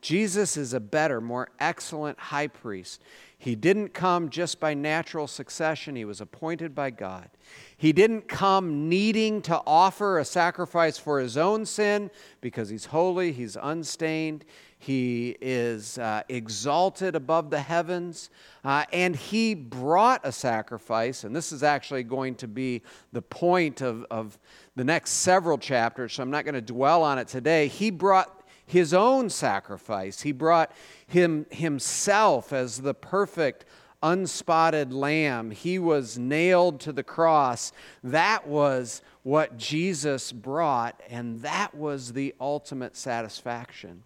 Jesus 0.00 0.56
is 0.56 0.72
a 0.72 0.80
better, 0.80 1.20
more 1.20 1.48
excellent 1.60 2.18
high 2.18 2.48
priest. 2.48 3.02
He 3.38 3.54
didn't 3.54 3.94
come 3.94 4.28
just 4.28 4.58
by 4.58 4.74
natural 4.74 5.28
succession, 5.28 5.94
he 5.94 6.04
was 6.04 6.20
appointed 6.20 6.74
by 6.74 6.90
God. 6.90 7.30
He 7.76 7.92
didn't 7.92 8.26
come 8.26 8.88
needing 8.88 9.42
to 9.42 9.62
offer 9.64 10.18
a 10.18 10.24
sacrifice 10.24 10.98
for 10.98 11.20
his 11.20 11.36
own 11.36 11.64
sin 11.64 12.10
because 12.40 12.68
he's 12.68 12.86
holy, 12.86 13.30
he's 13.30 13.56
unstained. 13.56 14.44
He 14.82 15.36
is 15.42 15.98
uh, 15.98 16.22
exalted 16.30 17.14
above 17.14 17.50
the 17.50 17.60
heavens. 17.60 18.30
Uh, 18.64 18.84
and 18.94 19.14
he 19.14 19.54
brought 19.54 20.22
a 20.24 20.32
sacrifice. 20.32 21.22
And 21.22 21.36
this 21.36 21.52
is 21.52 21.62
actually 21.62 22.02
going 22.02 22.34
to 22.36 22.48
be 22.48 22.80
the 23.12 23.20
point 23.20 23.82
of, 23.82 24.06
of 24.10 24.38
the 24.76 24.84
next 24.84 25.10
several 25.10 25.58
chapters, 25.58 26.14
so 26.14 26.22
I'm 26.22 26.30
not 26.30 26.44
going 26.44 26.54
to 26.54 26.62
dwell 26.62 27.02
on 27.02 27.18
it 27.18 27.28
today. 27.28 27.68
He 27.68 27.90
brought 27.90 28.42
his 28.64 28.94
own 28.94 29.28
sacrifice, 29.28 30.22
he 30.22 30.32
brought 30.32 30.72
him 31.06 31.44
himself 31.50 32.52
as 32.52 32.78
the 32.78 32.94
perfect 32.94 33.66
unspotted 34.02 34.92
lamb. 34.94 35.50
He 35.50 35.78
was 35.78 36.16
nailed 36.16 36.80
to 36.80 36.92
the 36.92 37.02
cross. 37.02 37.72
That 38.02 38.46
was 38.46 39.02
what 39.24 39.58
Jesus 39.58 40.32
brought, 40.32 40.98
and 41.10 41.42
that 41.42 41.74
was 41.74 42.14
the 42.14 42.34
ultimate 42.40 42.96
satisfaction. 42.96 44.04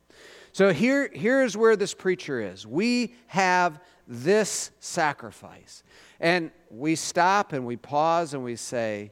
So 0.55 0.73
here, 0.73 1.11
here's 1.13 1.57
where 1.57 1.75
this 1.75 1.95
preacher 1.95 2.41
is. 2.41 2.65
We 2.65 3.17
have 3.27 3.81
this 4.07 4.71
sacrifice. 4.79 5.83
And 6.21 6.53
we 6.71 6.95
stop 6.95 7.53
and 7.53 7.67
we 7.67 7.75
pause 7.77 8.35
and 8.35 8.45
we 8.45 8.55
say, 8.55 9.11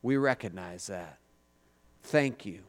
We 0.00 0.16
recognize 0.16 0.86
that. 0.86 1.18
thank 2.04 2.46
you. 2.46 2.60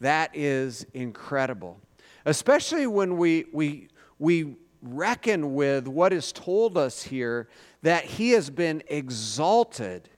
That 0.00 0.30
is 0.34 0.84
incredible. 0.92 1.80
Especially 2.26 2.86
when 2.86 3.16
we, 3.16 3.46
we, 3.50 3.88
we 4.18 4.56
reckon 4.82 5.54
with 5.54 5.88
what 5.88 6.12
is 6.12 6.32
told 6.32 6.76
us 6.76 7.02
here 7.02 7.48
that 7.80 8.04
he 8.04 8.32
has 8.32 8.50
been 8.50 8.82
exalted 8.88 10.10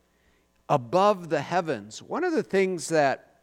above 0.68 1.28
the 1.28 1.42
heavens. 1.42 2.02
One 2.02 2.24
of 2.24 2.32
the 2.32 2.42
things 2.42 2.88
that 2.88 3.42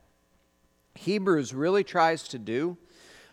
Hebrews 0.95 1.53
really 1.53 1.85
tries 1.85 2.27
to 2.29 2.37
do, 2.37 2.77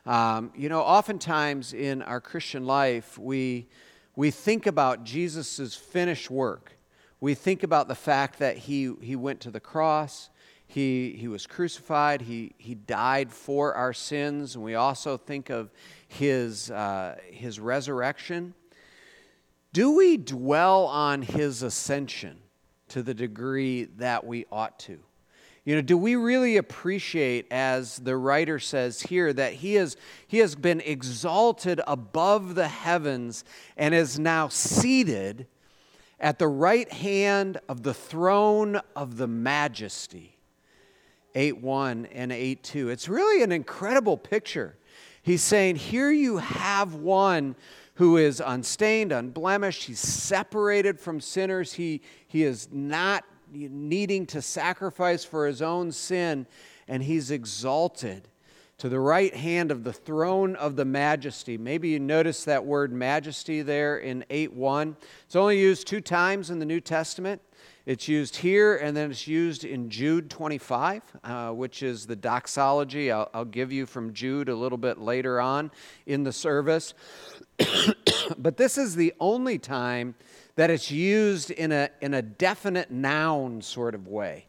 um, 0.07 0.53
you 0.55 0.69
know, 0.69 0.81
oftentimes 0.81 1.73
in 1.73 2.03
our 2.03 2.21
Christian 2.21 2.67
life, 2.67 3.19
we, 3.19 3.69
we 4.17 4.31
think 4.31 4.67
about 4.67 5.05
Jesus' 5.05 5.75
finished 5.75 6.31
work. 6.31 6.77
We 7.21 7.35
think 7.35 7.63
about 7.63 7.89
the 7.89 7.95
fact 7.95 8.39
that 8.41 8.59
he, 8.59 8.93
he 9.01 9.17
went 9.17 9.41
to 9.41 9.51
the 9.51 9.61
cross, 9.61 10.29
he, 10.67 11.13
he 11.19 11.29
was 11.29 11.47
crucified, 11.47 12.23
he, 12.23 12.53
he 12.59 12.75
died 12.75 13.33
for 13.33 13.75
our 13.75 13.93
sins, 13.93 14.57
and 14.57 14.65
we 14.65 14.75
also 14.75 15.17
think 15.17 15.49
of 15.49 15.71
his, 16.09 16.71
uh, 16.71 17.17
his 17.31 17.59
resurrection. 17.59 18.55
Do 19.73 19.93
we 19.93 20.17
dwell 20.17 20.85
on 20.85 21.23
his 21.23 21.63
ascension 21.63 22.39
to 22.89 23.03
the 23.03 23.15
degree 23.15 23.85
that 23.97 24.27
we 24.27 24.45
ought 24.53 24.79
to? 24.81 25.01
You 25.65 25.77
know, 25.77 25.81
do 25.81 25.97
we 25.97 26.15
really 26.15 26.59
appreciate, 26.59 27.47
as 27.51 27.97
the 27.97 28.17
writer 28.17 28.59
says 28.59 29.01
here, 29.01 29.33
that 29.33 29.55
he, 29.55 29.77
is, 29.77 29.97
he 30.27 30.39
has 30.39 30.55
been 30.55 30.81
exalted 30.81 31.81
above 31.87 32.55
the 32.55 32.69
heavens 32.69 33.45
and 33.77 33.95
is 33.95 34.19
now 34.19 34.49
seated 34.49 35.47
at 36.21 36.39
the 36.39 36.49
right 36.49 36.93
hand 36.93 37.61
of 37.67 37.83
the 37.83 37.95
throne 37.95 38.81
of 38.95 39.17
the 39.17 39.27
majesty? 39.27 40.37
8 41.35 41.63
1 41.63 42.07
and 42.13 42.31
8 42.31 42.63
2. 42.63 42.91
It's 42.91 43.09
really 43.09 43.43
an 43.43 43.51
incredible 43.51 44.19
picture. 44.19 44.77
He's 45.23 45.43
saying, 45.43 45.77
Here 45.77 46.11
you 46.11 46.37
have 46.37 46.95
one 46.95 47.57
who 47.95 48.19
is 48.19 48.43
unstained, 48.45 49.13
unblemished. 49.13 49.85
He's 49.85 50.01
separated 50.01 51.01
from 51.01 51.21
sinners. 51.21 51.73
He, 51.73 52.03
he 52.27 52.43
is 52.43 52.69
not 52.71 53.25
needing 53.55 54.27
to 54.27 54.43
sacrifice 54.43 55.25
for 55.25 55.47
his 55.47 55.63
own 55.63 55.93
sin, 55.93 56.47
and 56.89 57.03
he's 57.03 57.31
exalted 57.31 58.29
to 58.79 58.89
the 58.89 59.01
right 59.01 59.35
hand 59.35 59.71
of 59.71 59.85
the 59.85 59.93
throne 59.93 60.57
of 60.57 60.77
the 60.77 60.85
majesty. 60.85 61.57
Maybe 61.57 61.91
you 61.91 62.01
notice 62.01 62.45
that 62.45 62.65
word 62.65 62.93
majesty 62.93 63.63
there 63.63 63.99
in 63.99 64.25
8 64.31 64.53
1. 64.53 64.97
It's 65.25 65.37
only 65.37 65.59
used 65.59 65.87
two 65.87 66.01
times 66.01 66.51
in 66.51 66.59
the 66.59 66.67
New 66.67 66.81
Testament. 66.81 67.41
It's 67.87 68.09
used 68.09 68.37
here, 68.37 68.77
and 68.77 68.97
then 68.97 69.11
it's 69.11 69.29
used 69.29 69.65
in 69.65 69.91
Jude 69.91 70.31
25, 70.31 71.03
uh, 71.23 71.51
which 71.51 71.83
is 71.83 72.07
the 72.07 72.17
doxology 72.17 73.13
I'll, 73.13 73.29
I'll 73.35 73.45
give 73.45 73.71
you 73.73 73.85
from 73.85 74.15
Jude 74.15 74.49
a 74.49 74.55
little 74.55 74.79
bit 74.79 74.99
later 74.99 75.39
on 75.39 75.71
in 76.07 76.25
the 76.25 76.33
service. 76.33 76.95
but 78.39 78.57
this 78.57 78.79
is 78.79 78.97
the 78.97 79.13
only 79.21 79.59
time 79.59 80.15
that 80.57 80.71
it's 80.71 80.91
used 80.91 81.51
in 81.51 81.73
a, 81.73 81.91
in 82.01 82.15
a 82.15 82.23
definite 82.23 82.91
noun 82.91 83.61
sort 83.63 83.95
of 83.95 84.07
way. 84.07 84.47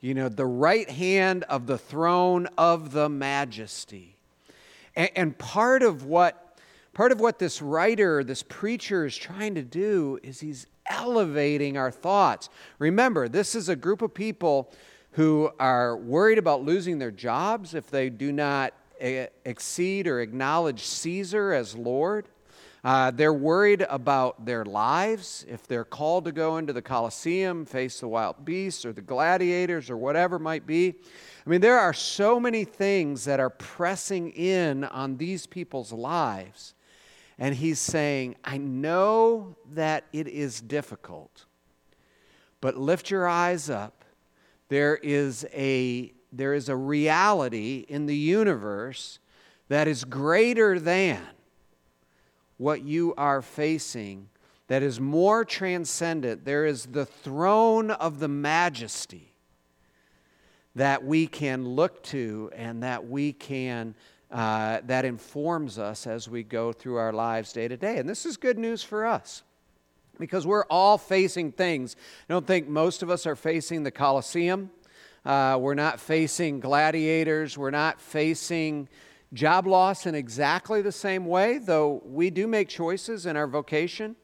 You 0.00 0.14
know, 0.14 0.28
the 0.28 0.46
right 0.46 0.88
hand 0.88 1.44
of 1.44 1.66
the 1.66 1.78
throne 1.78 2.48
of 2.58 2.92
the 2.92 3.08
majesty. 3.08 4.16
And, 4.94 5.10
and 5.16 5.38
part 5.38 5.82
of 5.82 6.04
what 6.04 6.40
part 6.92 7.10
of 7.10 7.20
what 7.20 7.40
this 7.40 7.60
writer, 7.60 8.22
this 8.22 8.44
preacher 8.44 9.04
is 9.04 9.16
trying 9.16 9.56
to 9.56 9.62
do 9.62 10.18
is 10.22 10.38
he's 10.40 10.68
elevating 10.86 11.76
our 11.76 11.90
thoughts. 11.90 12.48
Remember, 12.78 13.28
this 13.28 13.56
is 13.56 13.68
a 13.68 13.76
group 13.76 14.00
of 14.00 14.14
people 14.14 14.72
who 15.12 15.50
are 15.58 15.96
worried 15.96 16.38
about 16.38 16.62
losing 16.62 16.98
their 16.98 17.10
jobs 17.10 17.74
if 17.74 17.90
they 17.90 18.10
do 18.10 18.32
not 18.32 18.72
eh, 19.00 19.26
exceed 19.44 20.06
or 20.06 20.20
acknowledge 20.20 20.84
Caesar 20.84 21.52
as 21.52 21.76
Lord. 21.76 22.28
Uh, 22.84 23.10
they're 23.10 23.32
worried 23.32 23.86
about 23.88 24.44
their 24.44 24.62
lives 24.62 25.46
if 25.48 25.66
they're 25.66 25.86
called 25.86 26.26
to 26.26 26.32
go 26.32 26.58
into 26.58 26.72
the 26.72 26.82
Colosseum, 26.82 27.64
face 27.64 28.00
the 28.00 28.08
wild 28.08 28.44
beasts 28.44 28.84
or 28.84 28.92
the 28.92 29.00
gladiators 29.00 29.88
or 29.88 29.96
whatever 29.96 30.38
might 30.38 30.66
be. 30.66 30.94
I 31.46 31.50
mean, 31.50 31.62
there 31.62 31.78
are 31.78 31.94
so 31.94 32.38
many 32.38 32.64
things 32.64 33.24
that 33.24 33.40
are 33.40 33.48
pressing 33.48 34.32
in 34.32 34.84
on 34.84 35.16
these 35.16 35.46
people's 35.46 35.92
lives 35.92 36.74
and 37.38 37.54
he's 37.54 37.78
saying, 37.78 38.36
I 38.44 38.58
know 38.58 39.56
that 39.72 40.04
it 40.12 40.28
is 40.28 40.60
difficult, 40.60 41.46
but 42.60 42.76
lift 42.76 43.10
your 43.10 43.26
eyes 43.26 43.68
up. 43.68 44.04
There 44.68 44.96
is 44.96 45.44
a, 45.52 46.12
there 46.32 46.54
is 46.54 46.68
a 46.68 46.76
reality 46.76 47.84
in 47.88 48.06
the 48.06 48.16
universe 48.16 49.18
that 49.68 49.88
is 49.88 50.04
greater 50.04 50.78
than 50.78 51.20
what 52.64 52.82
you 52.82 53.12
are 53.18 53.42
facing, 53.42 54.26
that 54.68 54.82
is 54.82 54.98
more 54.98 55.44
transcendent. 55.44 56.46
There 56.46 56.64
is 56.64 56.86
the 56.86 57.04
throne 57.04 57.90
of 57.90 58.20
the 58.20 58.28
majesty 58.28 59.34
that 60.74 61.04
we 61.04 61.26
can 61.26 61.68
look 61.68 62.02
to 62.04 62.50
and 62.56 62.82
that 62.82 63.06
we 63.06 63.34
can 63.34 63.94
uh, 64.30 64.80
that 64.86 65.04
informs 65.04 65.78
us 65.78 66.06
as 66.06 66.26
we 66.26 66.42
go 66.42 66.72
through 66.72 66.96
our 66.96 67.12
lives 67.12 67.52
day 67.52 67.68
to 67.68 67.76
day. 67.76 67.98
And 67.98 68.08
this 68.08 68.24
is 68.24 68.38
good 68.38 68.56
news 68.56 68.82
for 68.82 69.04
us 69.04 69.42
because 70.18 70.46
we're 70.46 70.64
all 70.70 70.96
facing 70.96 71.52
things. 71.52 71.96
I 72.30 72.32
don't 72.32 72.46
think 72.46 72.66
most 72.66 73.02
of 73.02 73.10
us 73.10 73.26
are 73.26 73.36
facing 73.36 73.82
the 73.82 73.90
Colosseum. 73.90 74.70
Uh, 75.22 75.58
we're 75.60 75.74
not 75.74 76.00
facing 76.00 76.60
gladiators. 76.60 77.58
We're 77.58 77.70
not 77.70 78.00
facing 78.00 78.88
job 79.34 79.66
loss 79.66 80.06
in 80.06 80.14
exactly 80.14 80.80
the 80.80 80.92
same 80.92 81.26
way, 81.26 81.58
though 81.58 82.00
we 82.06 82.30
do 82.30 82.46
make 82.46 82.68
choices 82.68 83.26
in 83.26 83.36
our 83.36 83.46
vocation. 83.46 84.16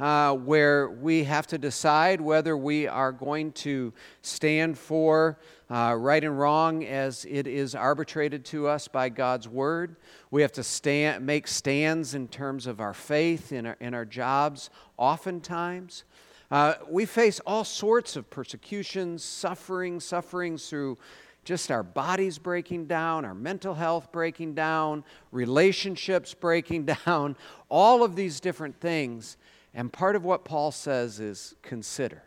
Uh, 0.00 0.34
where 0.34 0.90
we 0.90 1.22
have 1.22 1.46
to 1.46 1.58
decide 1.58 2.20
whether 2.20 2.56
we 2.56 2.88
are 2.88 3.12
going 3.12 3.52
to 3.52 3.92
stand 4.22 4.76
for 4.76 5.38
uh, 5.70 5.94
right 5.96 6.24
and 6.24 6.36
wrong 6.36 6.84
as 6.84 7.24
it 7.26 7.46
is 7.46 7.76
arbitrated 7.76 8.44
to 8.44 8.66
us 8.66 8.88
by 8.88 9.08
God's 9.08 9.48
word. 9.48 9.94
We 10.32 10.42
have 10.42 10.50
to 10.52 10.64
stand, 10.64 11.24
make 11.24 11.46
stands 11.46 12.14
in 12.14 12.26
terms 12.26 12.66
of 12.66 12.80
our 12.80 12.94
faith 12.94 13.52
in 13.52 13.66
our, 13.66 13.76
in 13.78 13.94
our 13.94 14.06
jobs, 14.06 14.70
oftentimes. 14.96 16.02
Uh, 16.50 16.74
we 16.88 17.06
face 17.06 17.38
all 17.46 17.62
sorts 17.62 18.16
of 18.16 18.28
persecutions, 18.28 19.22
suffering, 19.22 20.00
sufferings 20.00 20.68
through 20.68 20.98
just 21.44 21.70
our 21.70 21.82
bodies 21.82 22.38
breaking 22.38 22.86
down, 22.86 23.24
our 23.24 23.34
mental 23.34 23.74
health 23.74 24.12
breaking 24.12 24.54
down, 24.54 25.04
relationships 25.30 26.34
breaking 26.34 26.84
down, 27.06 27.36
all 27.68 28.02
of 28.02 28.16
these 28.16 28.40
different 28.40 28.80
things. 28.80 29.36
And 29.74 29.92
part 29.92 30.16
of 30.16 30.24
what 30.24 30.44
Paul 30.44 30.70
says 30.70 31.18
is 31.20 31.54
consider. 31.62 32.22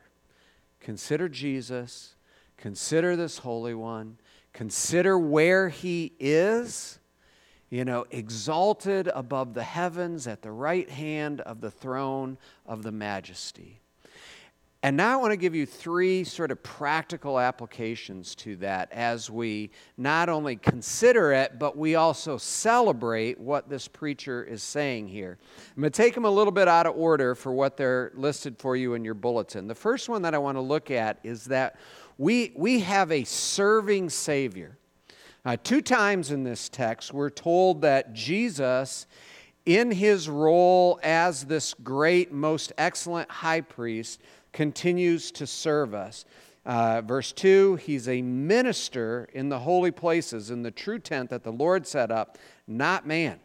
Consider 0.80 1.30
Jesus 1.30 2.16
Consider 2.58 3.16
this 3.16 3.40
Holy 3.40 3.74
One. 3.74 4.18
Consider 4.54 5.20
where 5.20 5.70
He 5.70 6.14
is, 6.20 7.00
you 7.70 7.86
know, 7.86 8.06
exalted 8.12 9.10
above 9.14 9.54
the 9.54 9.64
heavens 9.64 10.28
at 10.28 10.42
the 10.42 10.52
right 10.52 10.90
hand 10.90 11.42
of 11.42 11.62
the 11.62 11.72
throne 11.72 12.38
of 12.66 12.84
the 12.84 12.92
majesty. 12.92 13.82
And 14.86 14.96
now 14.96 15.13
I 15.13 15.15
want 15.15 15.32
to 15.32 15.38
give 15.38 15.56
you 15.56 15.65
three 15.65 16.24
sort 16.24 16.51
of 16.51 16.62
practical 16.62 17.39
applications 17.39 18.36
to 18.36 18.56
that 18.58 18.92
as 18.92 19.32
we 19.32 19.72
not 19.98 20.30
only 20.30 20.58
consider 20.58 21.34
it, 21.34 21.58
but 21.58 21.75
we 21.75 21.96
also 21.96 22.38
celebrate 22.38 23.39
what 23.39 23.68
this 23.68 23.88
preacher 23.88 24.44
is 24.44 24.62
saying 24.62 25.08
here. 25.08 25.39
I'm 25.75 25.82
going 25.82 25.92
to 25.92 25.98
take 26.04 26.13
them 26.13 26.25
a 26.25 26.30
little 26.30 26.51
bit 26.51 26.68
out 26.68 26.86
of 26.86 26.96
order 26.96 27.34
for 27.34 27.51
what 27.51 27.77
they're 27.77 28.12
listed 28.13 28.60
for 28.60 28.75
you 28.75 28.94
in 28.94 29.04
your 29.04 29.15
bulletin. 29.15 29.68
The 29.68 29.74
first 29.74 30.08
one 30.08 30.22
that 30.22 30.36
I 30.36 30.38
want 30.38 30.56
to 30.56 30.62
look 30.62 30.92
at 30.92 31.18
is 31.24 31.46
that 31.46 31.80
we, 32.20 32.54
we 32.56 32.82
have 32.82 33.12
a 33.12 33.24
serving 33.24 34.12
Savior. 34.12 34.77
Uh, 35.44 35.58
two 35.63 35.82
times 35.82 36.30
in 36.30 36.44
this 36.44 36.70
text, 36.70 37.12
we're 37.12 37.32
told 37.32 37.82
that 37.82 38.13
Jesus, 38.13 39.08
in 39.65 39.89
his 39.89 40.30
role 40.30 41.00
as 41.01 41.46
this 41.46 41.74
great, 41.74 42.32
most 42.32 42.72
excellent 42.77 43.32
high 43.32 43.62
priest, 43.62 44.22
continues 44.56 45.32
to 45.32 45.46
serve 45.46 45.94
us. 45.94 46.26
Uh, 46.66 47.02
verse 47.02 47.32
2 47.34 47.76
He's 47.76 48.08
a 48.08 48.24
minister 48.24 49.30
in 49.34 49.50
the 49.50 49.60
holy 49.60 49.92
places, 49.92 50.50
in 50.50 50.64
the 50.64 50.72
true 50.72 50.98
tent 50.98 51.30
that 51.30 51.44
the 51.44 51.52
Lord 51.52 51.86
set 51.86 52.10
up, 52.10 52.40
not 52.66 53.06
man. 53.06 53.40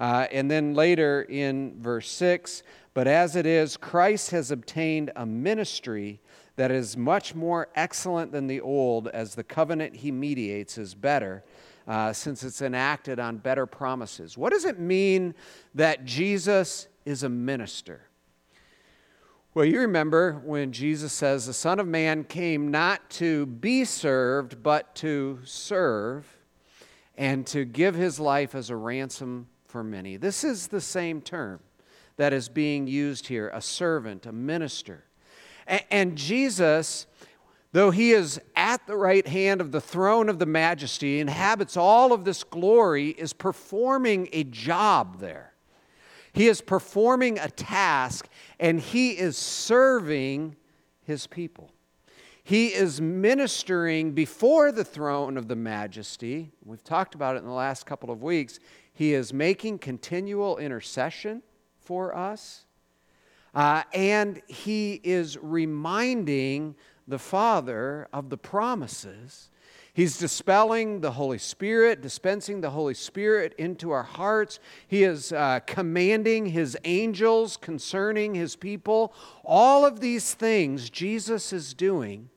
Uh, 0.00 0.26
and 0.32 0.50
then 0.50 0.74
later 0.74 1.22
in 1.22 1.80
verse 1.80 2.10
6 2.10 2.62
But 2.94 3.06
as 3.06 3.36
it 3.36 3.46
is, 3.46 3.76
Christ 3.76 4.30
has 4.30 4.50
obtained 4.50 5.12
a 5.14 5.26
ministry 5.26 6.20
that 6.56 6.70
is 6.72 6.96
much 6.96 7.34
more 7.34 7.68
excellent 7.76 8.32
than 8.32 8.48
the 8.48 8.60
old, 8.60 9.06
as 9.08 9.34
the 9.34 9.44
covenant 9.44 9.94
he 9.94 10.10
mediates 10.10 10.78
is 10.78 10.94
better, 10.94 11.44
uh, 11.86 12.12
since 12.12 12.42
it's 12.42 12.62
enacted 12.62 13.20
on 13.20 13.36
better 13.36 13.66
promises. 13.66 14.36
What 14.36 14.52
does 14.52 14.64
it 14.64 14.80
mean 14.80 15.34
that 15.74 16.04
Jesus 16.04 16.88
is 17.04 17.22
a 17.22 17.28
minister? 17.28 18.07
Well, 19.54 19.64
you 19.64 19.80
remember 19.80 20.42
when 20.44 20.72
Jesus 20.72 21.12
says, 21.12 21.46
The 21.46 21.54
Son 21.54 21.80
of 21.80 21.86
Man 21.86 22.24
came 22.24 22.70
not 22.70 23.08
to 23.10 23.46
be 23.46 23.84
served, 23.84 24.62
but 24.62 24.94
to 24.96 25.40
serve 25.44 26.26
and 27.16 27.46
to 27.48 27.64
give 27.64 27.94
his 27.94 28.20
life 28.20 28.54
as 28.54 28.68
a 28.68 28.76
ransom 28.76 29.48
for 29.66 29.82
many. 29.82 30.16
This 30.18 30.44
is 30.44 30.68
the 30.68 30.82
same 30.82 31.22
term 31.22 31.60
that 32.16 32.34
is 32.34 32.48
being 32.50 32.86
used 32.86 33.26
here 33.26 33.50
a 33.54 33.62
servant, 33.62 34.26
a 34.26 34.32
minister. 34.32 35.04
And 35.90 36.16
Jesus, 36.16 37.06
though 37.72 37.90
he 37.90 38.12
is 38.12 38.40
at 38.54 38.86
the 38.86 38.96
right 38.96 39.26
hand 39.26 39.62
of 39.62 39.72
the 39.72 39.80
throne 39.80 40.28
of 40.28 40.38
the 40.38 40.46
majesty, 40.46 41.20
inhabits 41.20 41.76
all 41.76 42.12
of 42.12 42.24
this 42.24 42.44
glory, 42.44 43.10
is 43.10 43.32
performing 43.32 44.28
a 44.32 44.44
job 44.44 45.20
there. 45.20 45.54
He 46.38 46.46
is 46.46 46.60
performing 46.60 47.36
a 47.40 47.48
task 47.48 48.28
and 48.60 48.78
he 48.78 49.18
is 49.18 49.36
serving 49.36 50.54
his 51.02 51.26
people. 51.26 51.72
He 52.44 52.68
is 52.68 53.00
ministering 53.00 54.12
before 54.12 54.70
the 54.70 54.84
throne 54.84 55.36
of 55.36 55.48
the 55.48 55.56
majesty. 55.56 56.52
We've 56.64 56.84
talked 56.84 57.16
about 57.16 57.34
it 57.34 57.40
in 57.40 57.46
the 57.46 57.50
last 57.50 57.86
couple 57.86 58.12
of 58.12 58.22
weeks. 58.22 58.60
He 58.94 59.14
is 59.14 59.32
making 59.32 59.80
continual 59.80 60.58
intercession 60.58 61.42
for 61.80 62.16
us. 62.16 62.66
Uh, 63.52 63.82
and 63.92 64.40
he 64.46 65.00
is 65.02 65.36
reminding 65.42 66.76
the 67.08 67.18
Father 67.18 68.06
of 68.12 68.30
the 68.30 68.38
promises. 68.38 69.50
He's 69.98 70.16
dispelling 70.16 71.00
the 71.00 71.10
Holy 71.10 71.38
Spirit, 71.38 72.02
dispensing 72.02 72.60
the 72.60 72.70
Holy 72.70 72.94
Spirit 72.94 73.52
into 73.58 73.90
our 73.90 74.04
hearts. 74.04 74.60
He 74.86 75.02
is 75.02 75.32
uh, 75.32 75.58
commanding 75.66 76.46
his 76.46 76.78
angels 76.84 77.56
concerning 77.56 78.32
his 78.32 78.54
people. 78.54 79.12
All 79.44 79.84
of 79.84 79.98
these 79.98 80.34
things 80.34 80.88
Jesus 80.88 81.52
is 81.52 81.74
doing 81.74 82.30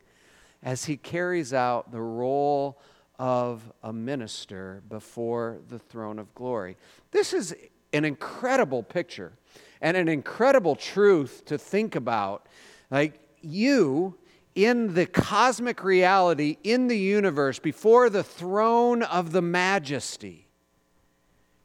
as 0.63 0.85
he 0.85 0.97
carries 0.97 1.53
out 1.53 1.91
the 1.91 2.01
role 2.01 2.81
of 3.19 3.71
a 3.83 3.93
minister 3.93 4.81
before 4.89 5.59
the 5.69 5.77
throne 5.77 6.17
of 6.17 6.33
glory. 6.33 6.77
This 7.11 7.31
is 7.31 7.53
an 7.93 8.05
incredible 8.05 8.81
picture 8.81 9.33
and 9.81 9.95
an 9.95 10.09
incredible 10.09 10.75
truth 10.75 11.45
to 11.45 11.59
think 11.59 11.95
about. 11.95 12.47
Like 12.89 13.19
you, 13.43 14.17
in 14.55 14.93
the 14.93 15.05
cosmic 15.05 15.83
reality, 15.83 16.57
in 16.63 16.87
the 16.87 16.97
universe, 16.97 17.59
before 17.59 18.09
the 18.09 18.23
throne 18.23 19.03
of 19.03 19.31
the 19.31 19.41
majesty, 19.41 20.47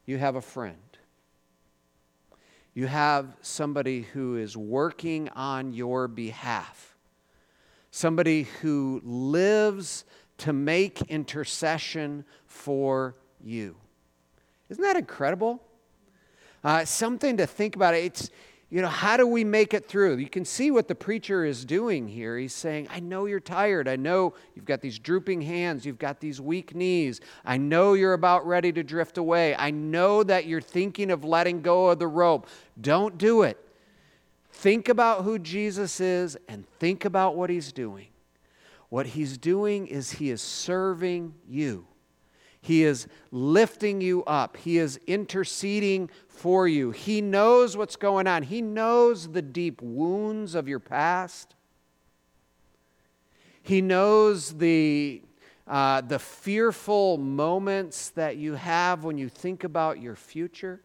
you 0.05 0.17
have 0.17 0.35
a 0.35 0.41
friend. 0.41 0.77
You 2.73 2.87
have 2.87 3.35
somebody 3.41 4.03
who 4.03 4.37
is 4.37 4.55
working 4.55 5.29
on 5.29 5.73
your 5.73 6.07
behalf, 6.07 6.95
somebody 7.91 8.43
who 8.61 9.01
lives 9.03 10.05
to 10.37 10.53
make 10.53 11.01
intercession 11.09 12.23
for 12.45 13.15
you. 13.43 13.75
Isn't 14.69 14.83
that 14.83 14.95
incredible? 14.95 15.61
Uh, 16.63 16.85
something 16.85 17.37
to 17.37 17.47
think 17.47 17.75
about. 17.75 17.95
It's, 17.95 18.29
you 18.69 18.81
know, 18.81 18.89
how 18.89 19.15
do 19.15 19.25
we 19.25 19.45
make 19.45 19.73
it 19.73 19.87
through? 19.87 20.17
You 20.17 20.27
can 20.27 20.43
see 20.43 20.71
what 20.71 20.89
the 20.89 20.95
preacher 20.95 21.45
is 21.45 21.63
doing 21.63 22.05
here. 22.05 22.37
He's 22.37 22.53
saying, 22.53 22.89
I 22.91 22.99
know 22.99 23.25
you're 23.25 23.39
tired. 23.39 23.87
I 23.87 23.95
know 23.95 24.33
you've 24.55 24.65
got 24.65 24.81
these 24.81 24.99
drooping 24.99 25.41
hands. 25.41 25.85
You've 25.85 25.97
got 25.97 26.19
these 26.19 26.41
weak 26.41 26.75
knees. 26.75 27.21
I 27.45 27.55
know 27.55 27.93
you're 27.93 28.13
about 28.13 28.45
ready 28.45 28.73
to 28.73 28.83
drift 28.83 29.17
away. 29.17 29.55
I 29.55 29.71
know 29.71 30.21
that 30.23 30.47
you're 30.47 30.59
thinking 30.59 31.11
of 31.11 31.23
letting 31.23 31.61
go 31.61 31.87
of 31.87 31.99
the 31.99 32.07
rope. 32.07 32.47
Don't 32.79 33.17
do 33.17 33.43
it. 33.43 33.57
Think 34.51 34.89
about 34.89 35.23
who 35.23 35.39
Jesus 35.39 36.01
is 36.01 36.37
and 36.49 36.67
think 36.79 37.05
about 37.05 37.37
what 37.37 37.49
he's 37.49 37.71
doing. 37.71 38.07
What 38.89 39.05
he's 39.05 39.37
doing 39.37 39.87
is 39.87 40.11
he 40.11 40.29
is 40.29 40.41
serving 40.41 41.35
you. 41.47 41.85
He 42.61 42.83
is 42.83 43.07
lifting 43.31 44.01
you 44.01 44.23
up. 44.25 44.57
He 44.57 44.77
is 44.77 44.99
interceding 45.07 46.09
for 46.27 46.67
you. 46.67 46.91
He 46.91 47.21
knows 47.21 47.77
what's 47.77 47.95
going 47.95 48.27
on. 48.27 48.43
He 48.43 48.61
knows 48.61 49.29
the 49.29 49.41
deep 49.41 49.81
wounds 49.81 50.55
of 50.55 50.67
your 50.67 50.79
past. 50.79 51.55
He 53.61 53.81
knows 53.81 54.53
the, 54.53 55.21
uh, 55.67 56.01
the 56.01 56.19
fearful 56.19 57.17
moments 57.17 58.09
that 58.11 58.37
you 58.37 58.55
have 58.55 59.03
when 59.03 59.17
you 59.17 59.29
think 59.29 59.63
about 59.63 60.01
your 60.01 60.15
future. 60.15 60.81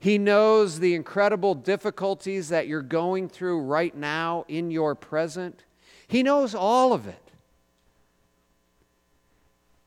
He 0.00 0.18
knows 0.18 0.78
the 0.78 0.94
incredible 0.94 1.54
difficulties 1.54 2.48
that 2.50 2.68
you're 2.68 2.82
going 2.82 3.28
through 3.28 3.60
right 3.60 3.96
now 3.96 4.44
in 4.48 4.70
your 4.70 4.94
present. 4.94 5.64
He 6.06 6.22
knows 6.22 6.54
all 6.54 6.92
of 6.92 7.08
it 7.08 7.27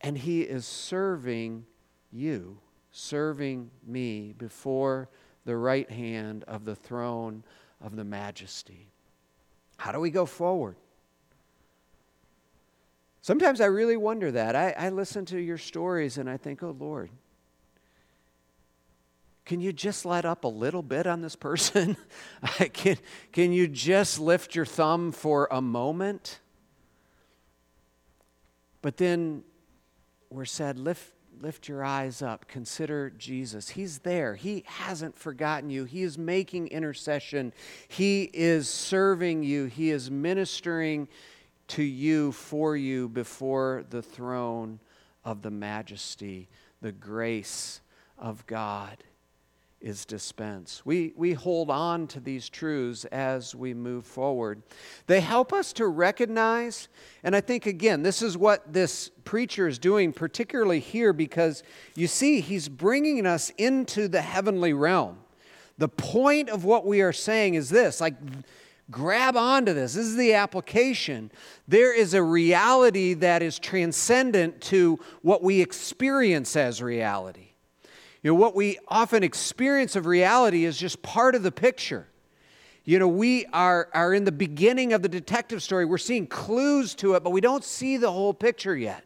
and 0.01 0.17
He 0.17 0.41
is 0.41 0.65
serving 0.65 1.65
you, 2.11 2.57
serving 2.91 3.71
me 3.85 4.33
before 4.37 5.09
the 5.45 5.55
right 5.55 5.89
hand 5.89 6.43
of 6.47 6.65
the 6.65 6.75
throne 6.75 7.43
of 7.79 7.95
the 7.95 8.03
majesty. 8.03 8.87
How 9.77 9.91
do 9.91 9.99
we 9.99 10.11
go 10.11 10.25
forward? 10.25 10.75
Sometimes 13.21 13.61
I 13.61 13.65
really 13.65 13.97
wonder 13.97 14.31
that. 14.31 14.55
I, 14.55 14.71
I 14.71 14.89
listen 14.89 15.25
to 15.25 15.39
your 15.39 15.57
stories 15.57 16.17
and 16.17 16.29
I 16.29 16.37
think, 16.37 16.63
oh 16.63 16.75
Lord, 16.77 17.09
can 19.45 19.59
you 19.59 19.73
just 19.73 20.05
let 20.05 20.25
up 20.25 20.43
a 20.43 20.47
little 20.47 20.81
bit 20.81 21.07
on 21.07 21.21
this 21.21 21.35
person? 21.35 21.97
can, 22.73 22.97
can 23.31 23.51
you 23.51 23.67
just 23.67 24.19
lift 24.19 24.55
your 24.55 24.65
thumb 24.65 25.11
for 25.11 25.47
a 25.51 25.61
moment? 25.61 26.39
But 28.81 28.97
then 28.97 29.43
we're 30.31 30.45
said, 30.45 30.79
lift, 30.79 31.13
lift 31.41 31.67
your 31.67 31.83
eyes 31.83 32.21
up, 32.21 32.47
consider 32.47 33.09
Jesus. 33.11 33.69
He's 33.69 33.99
there. 33.99 34.35
He 34.35 34.63
hasn't 34.65 35.15
forgotten 35.15 35.69
you. 35.69 35.85
He 35.85 36.03
is 36.03 36.17
making 36.17 36.67
intercession. 36.67 37.53
He 37.87 38.23
is 38.33 38.69
serving 38.69 39.43
you. 39.43 39.65
He 39.65 39.91
is 39.91 40.09
ministering 40.09 41.07
to 41.67 41.83
you, 41.83 42.31
for 42.31 42.75
you, 42.75 43.09
before 43.09 43.85
the 43.89 44.01
throne 44.01 44.79
of 45.23 45.41
the 45.41 45.51
majesty, 45.51 46.49
the 46.81 46.91
grace 46.91 47.81
of 48.17 48.45
God 48.45 49.03
is 49.81 50.05
dispensed. 50.05 50.85
We, 50.85 51.13
we 51.15 51.33
hold 51.33 51.69
on 51.69 52.07
to 52.07 52.19
these 52.19 52.49
truths 52.49 53.05
as 53.05 53.55
we 53.55 53.73
move 53.73 54.05
forward. 54.05 54.61
They 55.07 55.21
help 55.21 55.51
us 55.51 55.73
to 55.73 55.87
recognize, 55.87 56.87
and 57.23 57.35
I 57.35 57.41
think, 57.41 57.65
again, 57.65 58.03
this 58.03 58.21
is 58.21 58.37
what 58.37 58.71
this 58.71 59.09
preacher 59.23 59.67
is 59.67 59.79
doing, 59.79 60.13
particularly 60.13 60.79
here, 60.79 61.13
because 61.13 61.63
you 61.95 62.07
see, 62.07 62.41
he's 62.41 62.69
bringing 62.69 63.25
us 63.25 63.49
into 63.57 64.07
the 64.07 64.21
heavenly 64.21 64.73
realm. 64.73 65.17
The 65.77 65.89
point 65.89 66.49
of 66.49 66.63
what 66.63 66.85
we 66.85 67.01
are 67.01 67.13
saying 67.13 67.55
is 67.55 67.69
this 67.69 67.99
like, 67.99 68.15
grab 68.91 69.35
onto 69.35 69.73
this. 69.73 69.93
This 69.93 70.05
is 70.05 70.15
the 70.17 70.33
application. 70.33 71.31
There 71.67 71.95
is 71.95 72.13
a 72.13 72.21
reality 72.21 73.13
that 73.15 73.41
is 73.41 73.57
transcendent 73.57 74.61
to 74.63 74.99
what 75.21 75.41
we 75.41 75.61
experience 75.61 76.55
as 76.55 76.83
reality. 76.83 77.50
You 78.23 78.31
know, 78.31 78.35
what 78.35 78.55
we 78.55 78.77
often 78.87 79.23
experience 79.23 79.95
of 79.95 80.05
reality 80.05 80.65
is 80.65 80.77
just 80.77 81.01
part 81.01 81.33
of 81.33 81.43
the 81.43 81.51
picture. 81.51 82.07
You 82.83 82.99
know, 82.99 83.07
we 83.07 83.45
are, 83.47 83.89
are 83.93 84.13
in 84.13 84.25
the 84.25 84.31
beginning 84.31 84.93
of 84.93 85.01
the 85.01 85.09
detective 85.09 85.61
story. 85.63 85.85
We're 85.85 85.97
seeing 85.97 86.27
clues 86.27 86.95
to 86.95 87.15
it, 87.15 87.23
but 87.23 87.31
we 87.31 87.41
don't 87.41 87.63
see 87.63 87.97
the 87.97 88.11
whole 88.11 88.33
picture 88.33 88.75
yet. 88.75 89.05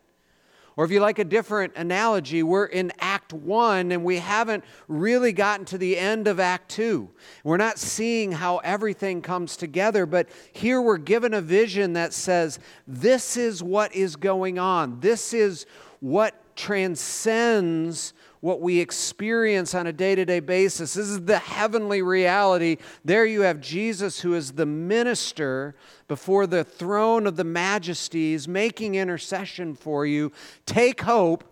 Or 0.78 0.84
if 0.84 0.92
you 0.92 1.00
like 1.00 1.20
a 1.20 1.24
different 1.24 1.74
analogy, 1.78 2.44
we're 2.44 2.66
in 2.66 2.92
Act 3.00 3.32
One 3.32 3.94
and 3.94 4.04
we 4.04 4.18
haven't 4.18 4.66
really 4.90 5.32
gotten 5.32 5.66
to 5.68 5.78
the 5.78 5.98
end 5.98 6.28
of 6.28 6.38
Act 6.38 6.70
Two. 6.70 7.10
We're 7.46 7.56
not 7.56 7.80
seeing 7.80 8.34
how 8.34 8.58
everything 8.58 9.22
comes 9.22 9.56
together, 9.56 10.06
but 10.06 10.28
here 10.52 10.82
we're 10.82 10.98
given 10.98 11.34
a 11.34 11.40
vision 11.40 11.94
that 11.94 12.12
says, 12.12 12.60
this 12.86 13.38
is 13.38 13.64
what 13.64 13.96
is 13.96 14.18
going 14.18 14.60
on. 14.60 15.00
This 15.00 15.34
is 15.34 15.66
what 16.02 16.36
transcends 16.58 18.14
what 18.46 18.62
we 18.62 18.80
experience 18.80 19.74
on 19.74 19.88
a 19.88 19.92
day 19.92 20.14
to 20.14 20.24
day 20.24 20.40
basis. 20.40 20.94
This 20.94 21.08
is 21.08 21.26
the 21.26 21.40
heavenly 21.40 22.04
reality. 22.04 22.78
There 23.04 23.26
you 23.26 23.42
have 23.42 23.60
Jesus, 23.60 24.20
who 24.20 24.36
is 24.36 24.52
the 24.52 24.68
minister 24.68 25.74
before 26.08 26.46
the 26.46 26.64
throne 26.64 27.26
of 27.26 27.38
the 27.38 27.44
majesties, 27.44 28.48
making 28.48 28.94
intercession 28.94 29.74
for 29.74 30.06
you. 30.06 30.32
Take 30.68 31.02
hope. 31.02 31.44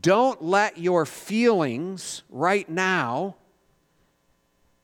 Don't 0.00 0.40
let 0.40 0.78
your 0.78 1.04
feelings 1.04 2.22
right 2.30 2.68
now 2.68 3.34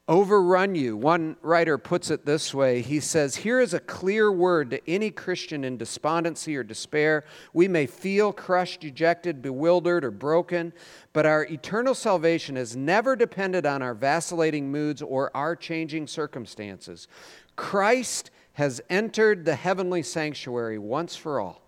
overrun 0.08 0.74
you. 0.74 0.96
One 0.96 1.36
writer 1.42 1.78
puts 1.78 2.10
it 2.10 2.24
this 2.24 2.54
way 2.54 2.80
He 2.82 3.00
says, 3.00 3.36
Here 3.36 3.60
is 3.60 3.74
a 3.74 3.80
clear 3.80 4.30
word 4.30 4.70
to 4.70 4.90
any 4.90 5.10
Christian 5.10 5.64
in 5.64 5.76
despondency 5.76 6.56
or 6.56 6.62
despair. 6.62 7.24
We 7.52 7.68
may 7.68 7.86
feel 7.86 8.32
crushed, 8.32 8.80
dejected, 8.80 9.42
bewildered, 9.42 10.04
or 10.04 10.10
broken, 10.10 10.72
but 11.12 11.26
our 11.26 11.44
eternal 11.44 11.94
salvation 11.94 12.56
has 12.56 12.76
never 12.76 13.16
depended 13.16 13.66
on 13.66 13.82
our 13.82 13.94
vacillating 13.94 14.70
moods 14.70 15.02
or 15.02 15.36
our 15.36 15.56
changing 15.56 16.06
circumstances. 16.06 17.08
Christ 17.56 18.30
has 18.54 18.80
entered 18.88 19.44
the 19.44 19.54
heavenly 19.54 20.02
sanctuary 20.02 20.78
once 20.78 21.16
for 21.16 21.40
all. 21.40 21.65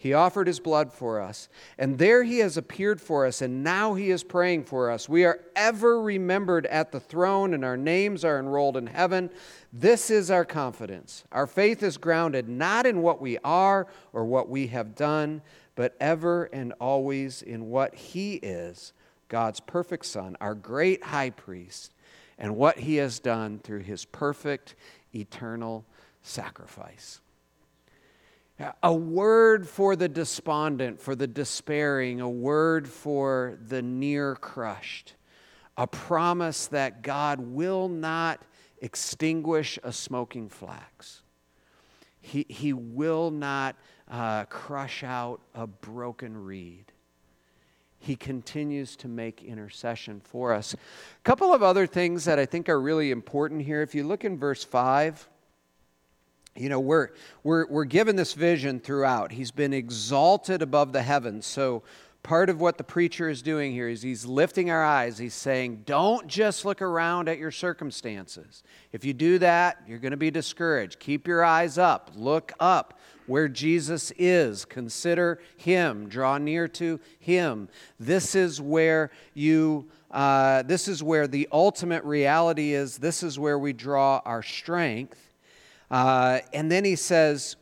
He 0.00 0.12
offered 0.12 0.46
his 0.46 0.60
blood 0.60 0.92
for 0.92 1.20
us, 1.20 1.48
and 1.76 1.98
there 1.98 2.22
he 2.22 2.38
has 2.38 2.56
appeared 2.56 3.00
for 3.00 3.26
us, 3.26 3.42
and 3.42 3.64
now 3.64 3.94
he 3.94 4.12
is 4.12 4.22
praying 4.22 4.62
for 4.62 4.92
us. 4.92 5.08
We 5.08 5.24
are 5.24 5.40
ever 5.56 6.00
remembered 6.00 6.66
at 6.66 6.92
the 6.92 7.00
throne, 7.00 7.52
and 7.52 7.64
our 7.64 7.76
names 7.76 8.24
are 8.24 8.38
enrolled 8.38 8.76
in 8.76 8.86
heaven. 8.86 9.28
This 9.72 10.08
is 10.08 10.30
our 10.30 10.44
confidence. 10.44 11.24
Our 11.32 11.48
faith 11.48 11.82
is 11.82 11.96
grounded 11.96 12.48
not 12.48 12.86
in 12.86 13.02
what 13.02 13.20
we 13.20 13.38
are 13.38 13.88
or 14.12 14.24
what 14.24 14.48
we 14.48 14.68
have 14.68 14.94
done, 14.94 15.42
but 15.74 15.96
ever 15.98 16.44
and 16.44 16.74
always 16.80 17.42
in 17.42 17.68
what 17.68 17.94
he 17.96 18.34
is 18.34 18.92
God's 19.28 19.58
perfect 19.58 20.06
Son, 20.06 20.36
our 20.40 20.54
great 20.54 21.02
high 21.02 21.30
priest, 21.30 21.92
and 22.38 22.56
what 22.56 22.78
he 22.78 22.96
has 22.96 23.18
done 23.18 23.58
through 23.58 23.80
his 23.80 24.04
perfect, 24.04 24.76
eternal 25.12 25.84
sacrifice. 26.22 27.20
A 28.82 28.92
word 28.92 29.68
for 29.68 29.94
the 29.94 30.08
despondent, 30.08 31.00
for 31.00 31.14
the 31.14 31.28
despairing, 31.28 32.20
a 32.20 32.28
word 32.28 32.88
for 32.88 33.56
the 33.68 33.82
near 33.82 34.34
crushed, 34.34 35.14
a 35.76 35.86
promise 35.86 36.66
that 36.68 37.02
God 37.02 37.38
will 37.38 37.88
not 37.88 38.42
extinguish 38.80 39.78
a 39.84 39.92
smoking 39.92 40.48
flax. 40.48 41.22
He, 42.20 42.46
he 42.48 42.72
will 42.72 43.30
not 43.30 43.76
uh, 44.10 44.44
crush 44.46 45.04
out 45.04 45.40
a 45.54 45.66
broken 45.66 46.36
reed. 46.36 46.92
He 48.00 48.16
continues 48.16 48.96
to 48.96 49.08
make 49.08 49.42
intercession 49.42 50.20
for 50.20 50.52
us. 50.52 50.74
A 50.74 50.78
couple 51.24 51.52
of 51.52 51.62
other 51.62 51.86
things 51.86 52.24
that 52.24 52.38
I 52.38 52.46
think 52.46 52.68
are 52.68 52.80
really 52.80 53.10
important 53.10 53.62
here. 53.62 53.82
If 53.82 53.94
you 53.94 54.04
look 54.04 54.24
in 54.24 54.36
verse 54.36 54.64
5, 54.64 55.28
you 56.58 56.68
know, 56.68 56.80
we're, 56.80 57.10
we're, 57.42 57.66
we're 57.68 57.84
given 57.84 58.16
this 58.16 58.34
vision 58.34 58.80
throughout. 58.80 59.32
He's 59.32 59.50
been 59.50 59.72
exalted 59.72 60.62
above 60.62 60.92
the 60.92 61.02
heavens. 61.02 61.46
So, 61.46 61.82
part 62.22 62.50
of 62.50 62.60
what 62.60 62.76
the 62.76 62.84
preacher 62.84 63.28
is 63.28 63.42
doing 63.42 63.72
here 63.72 63.88
is 63.88 64.02
he's 64.02 64.26
lifting 64.26 64.70
our 64.70 64.84
eyes. 64.84 65.18
He's 65.18 65.34
saying, 65.34 65.82
Don't 65.86 66.26
just 66.26 66.64
look 66.64 66.82
around 66.82 67.28
at 67.28 67.38
your 67.38 67.50
circumstances. 67.50 68.62
If 68.92 69.04
you 69.04 69.14
do 69.14 69.38
that, 69.38 69.82
you're 69.86 69.98
going 69.98 70.10
to 70.10 70.16
be 70.16 70.30
discouraged. 70.30 70.98
Keep 70.98 71.26
your 71.26 71.44
eyes 71.44 71.78
up. 71.78 72.10
Look 72.14 72.52
up 72.60 72.98
where 73.26 73.48
Jesus 73.48 74.12
is. 74.18 74.64
Consider 74.64 75.40
Him. 75.56 76.08
Draw 76.08 76.38
near 76.38 76.66
to 76.68 76.98
Him. 77.20 77.68
This 77.98 78.34
is 78.34 78.60
where 78.60 79.10
you. 79.34 79.88
Uh, 80.10 80.62
this 80.62 80.88
is 80.88 81.02
where 81.02 81.26
the 81.26 81.46
ultimate 81.52 82.02
reality 82.02 82.72
is. 82.72 82.96
This 82.96 83.22
is 83.22 83.38
where 83.38 83.58
we 83.58 83.74
draw 83.74 84.22
our 84.24 84.42
strength. 84.42 85.27
Uh, 85.90 86.40
and 86.52 86.70
then 86.70 86.84
he 86.84 86.96
says, 86.96 87.56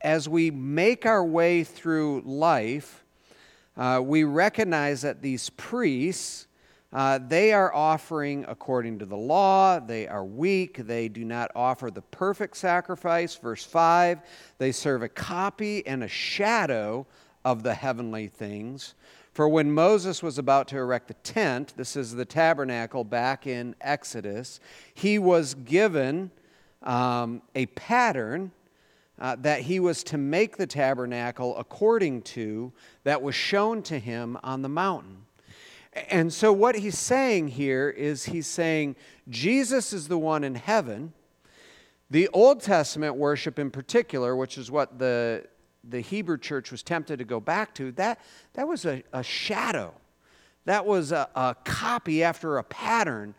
as 0.00 0.28
we 0.28 0.50
make 0.50 1.04
our 1.06 1.24
way 1.24 1.64
through 1.64 2.22
life, 2.24 3.04
uh, 3.76 4.00
we 4.02 4.24
recognize 4.24 5.02
that 5.02 5.20
these 5.20 5.50
priests, 5.50 6.46
uh, 6.92 7.18
they 7.18 7.52
are 7.52 7.74
offering 7.74 8.44
according 8.48 8.98
to 8.98 9.04
the 9.04 9.16
law. 9.16 9.78
They 9.78 10.06
are 10.08 10.24
weak. 10.24 10.78
They 10.78 11.08
do 11.08 11.24
not 11.24 11.50
offer 11.54 11.90
the 11.90 12.02
perfect 12.02 12.56
sacrifice. 12.56 13.34
Verse 13.36 13.64
5 13.64 14.20
they 14.58 14.72
serve 14.72 15.02
a 15.02 15.08
copy 15.08 15.86
and 15.86 16.02
a 16.02 16.08
shadow 16.08 17.06
of 17.44 17.62
the 17.62 17.74
heavenly 17.74 18.28
things. 18.28 18.94
For 19.32 19.48
when 19.48 19.70
Moses 19.70 20.22
was 20.22 20.38
about 20.38 20.68
to 20.68 20.78
erect 20.78 21.08
the 21.08 21.14
tent, 21.14 21.74
this 21.76 21.94
is 21.94 22.14
the 22.14 22.24
tabernacle 22.24 23.04
back 23.04 23.46
in 23.46 23.74
Exodus, 23.82 24.60
he 24.94 25.18
was 25.18 25.52
given 25.52 26.30
um, 26.86 27.42
a 27.54 27.66
pattern 27.66 28.52
uh, 29.18 29.36
that 29.40 29.62
he 29.62 29.80
was 29.80 30.04
to 30.04 30.18
make 30.18 30.56
the 30.56 30.66
tabernacle 30.66 31.56
according 31.58 32.22
to 32.22 32.72
that 33.04 33.20
was 33.20 33.34
shown 33.34 33.82
to 33.82 33.98
him 33.98 34.38
on 34.42 34.62
the 34.62 34.68
mountain. 34.68 35.24
And 36.10 36.32
so, 36.32 36.52
what 36.52 36.76
he's 36.76 36.98
saying 36.98 37.48
here 37.48 37.88
is 37.88 38.26
he's 38.26 38.46
saying 38.46 38.96
Jesus 39.28 39.92
is 39.92 40.08
the 40.08 40.18
one 40.18 40.44
in 40.44 40.54
heaven. 40.54 41.14
The 42.10 42.28
Old 42.28 42.60
Testament 42.60 43.16
worship, 43.16 43.58
in 43.58 43.70
particular, 43.70 44.36
which 44.36 44.58
is 44.58 44.70
what 44.70 44.98
the, 44.98 45.46
the 45.82 46.00
Hebrew 46.00 46.38
church 46.38 46.70
was 46.70 46.82
tempted 46.82 47.18
to 47.18 47.24
go 47.24 47.40
back 47.40 47.74
to, 47.76 47.90
that, 47.92 48.20
that 48.52 48.68
was 48.68 48.84
a, 48.84 49.02
a 49.12 49.22
shadow. 49.22 49.94
That 50.66 50.84
was 50.84 51.10
a, 51.12 51.28
a 51.34 51.56
copy 51.64 52.22
after 52.22 52.58
a 52.58 52.62
pattern. 52.62 53.34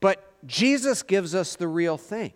But 0.00 0.32
Jesus 0.46 1.02
gives 1.02 1.34
us 1.34 1.54
the 1.56 1.68
real 1.68 1.98
thing. 1.98 2.32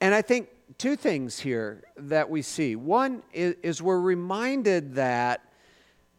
And 0.00 0.14
I 0.14 0.22
think 0.22 0.48
two 0.78 0.96
things 0.96 1.38
here 1.38 1.84
that 1.96 2.28
we 2.28 2.42
see. 2.42 2.76
One 2.76 3.22
is, 3.32 3.82
we're 3.82 4.00
reminded 4.00 4.94
that, 4.94 5.42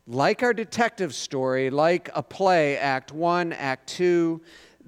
like 0.07 0.43
our 0.43 0.53
detective 0.53 1.13
story, 1.13 1.69
like 1.69 2.09
a 2.13 2.23
play, 2.23 2.77
Act 2.77 3.11
One, 3.11 3.53
Act 3.53 3.88
Two, 3.88 4.41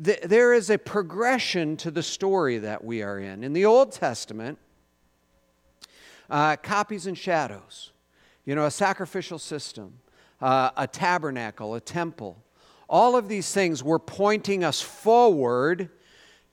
th- 0.03 0.21
there 0.21 0.53
is 0.53 0.69
a 0.69 0.77
progression 0.77 1.75
to 1.77 1.91
the 1.91 2.03
story 2.03 2.59
that 2.59 2.83
we 2.83 3.01
are 3.01 3.19
in. 3.19 3.43
In 3.43 3.53
the 3.53 3.65
Old 3.65 3.91
Testament, 3.91 4.57
uh, 6.29 6.55
copies 6.57 7.07
and 7.07 7.17
shadows, 7.17 7.91
you 8.45 8.55
know, 8.55 8.65
a 8.65 8.71
sacrificial 8.71 9.39
system, 9.39 9.99
uh, 10.41 10.71
a 10.77 10.87
tabernacle, 10.87 11.75
a 11.75 11.81
temple, 11.81 12.37
all 12.89 13.15
of 13.15 13.27
these 13.27 13.51
things 13.51 13.83
were 13.83 13.99
pointing 13.99 14.63
us 14.63 14.81
forward 14.81 15.89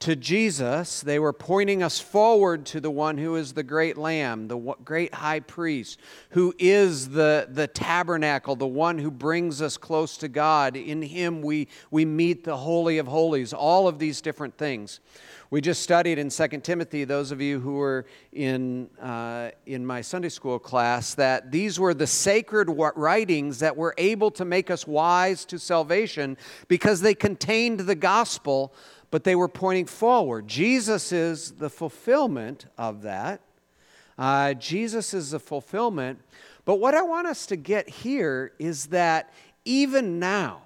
to 0.04 0.14
Jesus, 0.14 1.00
they 1.00 1.18
were 1.18 1.32
pointing 1.32 1.82
us 1.82 1.98
forward 1.98 2.66
to 2.66 2.78
the 2.78 2.90
one 2.90 3.16
who 3.16 3.36
is 3.36 3.54
the 3.54 3.62
great 3.62 3.96
lamb, 3.96 4.48
the 4.48 4.58
great 4.84 5.14
high 5.14 5.40
priest, 5.40 5.98
who 6.28 6.54
is 6.58 7.08
the, 7.08 7.48
the 7.50 7.66
tabernacle, 7.68 8.54
the 8.54 8.66
one 8.66 8.98
who 8.98 9.10
brings 9.10 9.62
us 9.62 9.78
close 9.78 10.18
to 10.18 10.28
God. 10.28 10.76
In 10.76 11.00
him 11.00 11.40
we, 11.40 11.68
we 11.90 12.04
meet 12.04 12.44
the 12.44 12.58
Holy 12.58 12.98
of 12.98 13.06
Holies, 13.06 13.54
all 13.54 13.88
of 13.88 13.98
these 13.98 14.20
different 14.20 14.58
things. 14.58 15.00
We 15.48 15.62
just 15.62 15.82
studied 15.82 16.18
in 16.18 16.28
2 16.28 16.48
Timothy, 16.60 17.04
those 17.04 17.30
of 17.30 17.40
you 17.40 17.60
who 17.60 17.74
were 17.76 18.04
in, 18.30 18.90
uh, 19.00 19.52
in 19.64 19.86
my 19.86 20.02
Sunday 20.02 20.28
school 20.28 20.58
class, 20.58 21.14
that 21.14 21.50
these 21.50 21.80
were 21.80 21.94
the 21.94 22.06
sacred 22.06 22.68
writings 22.68 23.60
that 23.60 23.74
were 23.74 23.94
able 23.96 24.30
to 24.32 24.44
make 24.44 24.70
us 24.70 24.86
wise 24.86 25.46
to 25.46 25.58
salvation 25.58 26.36
because 26.68 27.00
they 27.00 27.14
contained 27.14 27.80
the 27.80 27.94
gospel 27.94 28.74
but 29.14 29.22
they 29.22 29.36
were 29.36 29.46
pointing 29.46 29.86
forward. 29.86 30.48
Jesus 30.48 31.12
is 31.12 31.52
the 31.52 31.70
fulfillment 31.70 32.66
of 32.76 33.02
that. 33.02 33.42
Uh, 34.18 34.54
Jesus 34.54 35.14
is 35.14 35.30
the 35.30 35.38
fulfillment. 35.38 36.18
But 36.64 36.80
what 36.80 36.96
I 36.96 37.02
want 37.02 37.28
us 37.28 37.46
to 37.46 37.54
get 37.54 37.88
here 37.88 38.50
is 38.58 38.86
that 38.86 39.32
even 39.64 40.18
now, 40.18 40.62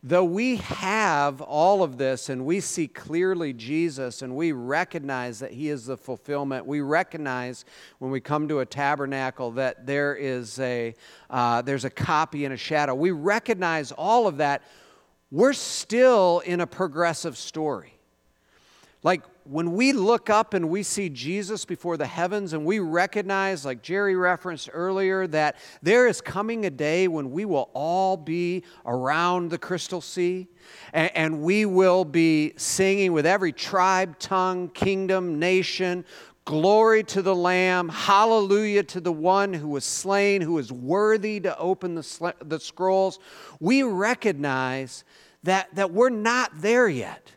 though 0.00 0.22
we 0.22 0.58
have 0.58 1.40
all 1.40 1.82
of 1.82 1.98
this 1.98 2.28
and 2.28 2.46
we 2.46 2.60
see 2.60 2.86
clearly 2.86 3.52
Jesus 3.52 4.22
and 4.22 4.36
we 4.36 4.52
recognize 4.52 5.40
that 5.40 5.50
He 5.50 5.68
is 5.68 5.86
the 5.86 5.96
fulfillment, 5.96 6.64
we 6.64 6.82
recognize 6.82 7.64
when 7.98 8.12
we 8.12 8.20
come 8.20 8.46
to 8.46 8.60
a 8.60 8.64
tabernacle 8.64 9.50
that 9.50 9.86
there 9.88 10.14
is 10.14 10.56
a, 10.60 10.94
uh, 11.30 11.62
there's 11.62 11.84
a 11.84 11.90
copy 11.90 12.44
and 12.44 12.54
a 12.54 12.56
shadow. 12.56 12.94
We 12.94 13.10
recognize 13.10 13.90
all 13.90 14.28
of 14.28 14.36
that 14.36 14.62
we're 15.32 15.54
still 15.54 16.40
in 16.40 16.60
a 16.60 16.66
progressive 16.66 17.38
story. 17.38 17.94
Like 19.02 19.22
when 19.44 19.72
we 19.72 19.92
look 19.92 20.30
up 20.30 20.54
and 20.54 20.68
we 20.68 20.84
see 20.84 21.08
Jesus 21.08 21.64
before 21.64 21.96
the 21.96 22.06
heavens 22.06 22.52
and 22.52 22.64
we 22.64 22.78
recognize, 22.78 23.64
like 23.64 23.82
Jerry 23.82 24.14
referenced 24.14 24.68
earlier, 24.72 25.26
that 25.28 25.56
there 25.82 26.06
is 26.06 26.20
coming 26.20 26.66
a 26.66 26.70
day 26.70 27.08
when 27.08 27.32
we 27.32 27.44
will 27.44 27.70
all 27.72 28.16
be 28.16 28.62
around 28.86 29.50
the 29.50 29.58
crystal 29.58 30.00
sea 30.00 30.46
and, 30.92 31.10
and 31.16 31.42
we 31.42 31.66
will 31.66 32.04
be 32.04 32.52
singing 32.56 33.12
with 33.12 33.26
every 33.26 33.52
tribe, 33.52 34.18
tongue, 34.18 34.68
kingdom, 34.68 35.38
nation. 35.38 36.04
Glory 36.44 37.04
to 37.04 37.22
the 37.22 37.34
Lamb, 37.34 37.88
hallelujah 37.88 38.82
to 38.82 39.00
the 39.00 39.12
one 39.12 39.52
who 39.52 39.68
was 39.68 39.84
slain, 39.84 40.40
who 40.40 40.58
is 40.58 40.72
worthy 40.72 41.38
to 41.38 41.56
open 41.56 41.94
the, 41.94 42.34
the 42.44 42.58
scrolls. 42.58 43.20
We 43.60 43.84
recognize 43.84 45.04
that, 45.44 45.72
that 45.76 45.92
we're 45.92 46.10
not 46.10 46.50
there 46.60 46.88
yet, 46.88 47.30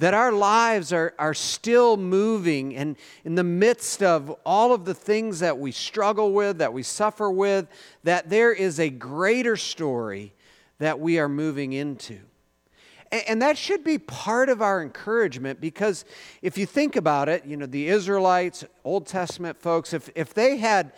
that 0.00 0.12
our 0.12 0.32
lives 0.32 0.92
are, 0.92 1.14
are 1.20 1.34
still 1.34 1.96
moving, 1.96 2.74
and 2.74 2.96
in 3.24 3.36
the 3.36 3.44
midst 3.44 4.02
of 4.02 4.30
all 4.44 4.74
of 4.74 4.84
the 4.84 4.94
things 4.94 5.38
that 5.38 5.56
we 5.56 5.70
struggle 5.70 6.32
with, 6.32 6.58
that 6.58 6.72
we 6.72 6.82
suffer 6.82 7.30
with, 7.30 7.68
that 8.02 8.28
there 8.28 8.52
is 8.52 8.80
a 8.80 8.90
greater 8.90 9.56
story 9.56 10.34
that 10.78 10.98
we 10.98 11.20
are 11.20 11.28
moving 11.28 11.72
into. 11.72 12.18
And 13.12 13.42
that 13.42 13.58
should 13.58 13.84
be 13.84 13.98
part 13.98 14.48
of 14.48 14.62
our 14.62 14.82
encouragement 14.82 15.60
because 15.60 16.06
if 16.40 16.56
you 16.56 16.64
think 16.64 16.96
about 16.96 17.28
it, 17.28 17.44
you 17.44 17.58
know, 17.58 17.66
the 17.66 17.88
Israelites, 17.88 18.64
Old 18.84 19.06
Testament 19.06 19.60
folks, 19.60 19.92
if, 19.92 20.08
if 20.14 20.32
they 20.32 20.56
had 20.56 20.92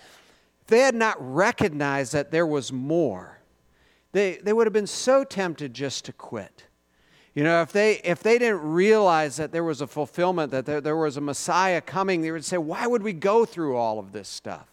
if 0.65 0.69
they 0.69 0.79
had 0.79 0.95
not 0.95 1.17
recognized 1.21 2.15
that 2.15 2.31
there 2.31 2.47
was 2.47 2.73
more, 2.73 3.41
they, 4.13 4.37
they 4.37 4.53
would 4.53 4.67
have 4.67 4.73
been 4.73 4.87
so 4.87 5.25
tempted 5.25 5.75
just 5.75 6.07
to 6.07 6.13
quit. 6.13 6.65
You 7.35 7.45
know, 7.45 7.61
if 7.61 7.71
they, 7.71 7.97
if 8.05 8.23
they 8.23 8.39
didn't 8.39 8.63
realize 8.63 9.37
that 9.37 9.53
there 9.53 9.65
was 9.65 9.83
a 9.83 9.87
fulfillment, 9.87 10.53
that 10.53 10.65
there, 10.65 10.81
there 10.81 10.97
was 10.97 11.19
a 11.19 11.21
Messiah 11.21 11.83
coming, 11.83 12.23
they 12.23 12.31
would 12.31 12.47
say, 12.47 12.57
why 12.57 12.87
would 12.87 13.03
we 13.03 13.13
go 13.13 13.45
through 13.45 13.77
all 13.77 13.99
of 13.99 14.13
this 14.13 14.29
stuff? 14.29 14.69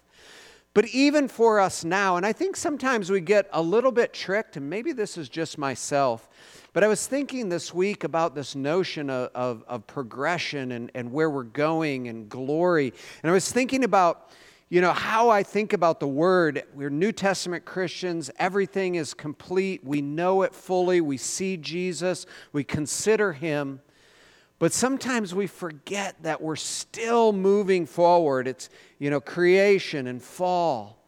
But 0.73 0.87
even 0.87 1.27
for 1.27 1.59
us 1.59 1.83
now, 1.83 2.15
and 2.15 2.25
I 2.25 2.31
think 2.31 2.55
sometimes 2.55 3.09
we 3.09 3.19
get 3.19 3.49
a 3.51 3.61
little 3.61 3.91
bit 3.91 4.13
tricked, 4.13 4.55
and 4.55 4.69
maybe 4.69 4.93
this 4.93 5.17
is 5.17 5.27
just 5.27 5.57
myself, 5.57 6.29
but 6.71 6.83
I 6.83 6.87
was 6.87 7.05
thinking 7.05 7.49
this 7.49 7.73
week 7.73 8.05
about 8.05 8.35
this 8.35 8.55
notion 8.55 9.09
of, 9.09 9.29
of, 9.35 9.63
of 9.67 9.85
progression 9.85 10.71
and, 10.71 10.89
and 10.95 11.11
where 11.11 11.29
we're 11.29 11.43
going 11.43 12.07
and 12.07 12.29
glory. 12.29 12.93
And 13.21 13.29
I 13.29 13.33
was 13.33 13.51
thinking 13.51 13.83
about 13.83 14.29
you 14.69 14.79
know, 14.79 14.93
how 14.93 15.29
I 15.29 15.43
think 15.43 15.73
about 15.73 15.99
the 15.99 16.07
word. 16.07 16.63
We're 16.73 16.89
New 16.89 17.11
Testament 17.11 17.65
Christians. 17.65 18.31
Everything 18.39 18.95
is 18.95 19.13
complete. 19.13 19.83
We 19.83 20.01
know 20.01 20.43
it 20.43 20.55
fully. 20.55 21.01
We 21.01 21.17
see 21.17 21.57
Jesus. 21.57 22.25
We 22.53 22.63
consider 22.63 23.33
him. 23.33 23.81
But 24.61 24.73
sometimes 24.73 25.33
we 25.33 25.47
forget 25.47 26.21
that 26.21 26.39
we're 26.39 26.55
still 26.55 27.33
moving 27.33 27.87
forward. 27.87 28.47
It's, 28.47 28.69
you 28.99 29.09
know, 29.09 29.19
creation 29.19 30.05
and 30.05 30.21
fall. 30.21 30.99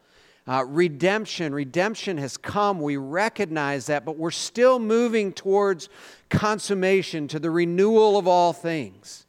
Uh, 0.47 0.65
redemption. 0.67 1.53
Redemption 1.53 2.17
has 2.17 2.35
come. 2.35 2.81
We 2.81 2.97
recognize 2.97 3.85
that, 3.85 4.05
but 4.05 4.17
we're 4.17 4.31
still 4.31 4.79
moving 4.79 5.31
towards 5.31 5.89
consummation, 6.31 7.27
to 7.27 7.37
the 7.37 7.51
renewal 7.51 8.17
of 8.17 8.27
all 8.27 8.53
things. 8.53 9.27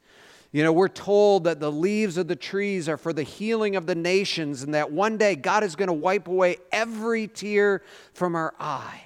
You 0.52 0.62
know, 0.62 0.72
we're 0.72 0.88
told 0.88 1.44
that 1.44 1.60
the 1.60 1.70
leaves 1.70 2.16
of 2.16 2.26
the 2.26 2.34
trees 2.34 2.88
are 2.88 2.96
for 2.96 3.12
the 3.12 3.24
healing 3.24 3.76
of 3.76 3.84
the 3.84 3.94
nations 3.94 4.62
and 4.62 4.72
that 4.72 4.90
one 4.90 5.18
day 5.18 5.36
God 5.36 5.64
is 5.64 5.76
going 5.76 5.88
to 5.88 5.92
wipe 5.92 6.28
away 6.28 6.56
every 6.72 7.28
tear 7.28 7.82
from 8.14 8.34
our 8.34 8.54
eye. 8.58 9.02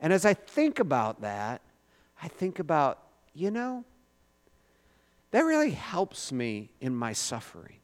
And 0.00 0.12
as 0.12 0.24
I 0.24 0.34
think 0.34 0.78
about 0.78 1.22
that, 1.22 1.62
I 2.22 2.28
think 2.28 2.60
about, 2.60 3.02
you 3.34 3.50
know, 3.50 3.84
that 5.30 5.44
really 5.44 5.70
helps 5.70 6.32
me 6.32 6.70
in 6.80 6.94
my 6.94 7.12
suffering. 7.12 7.76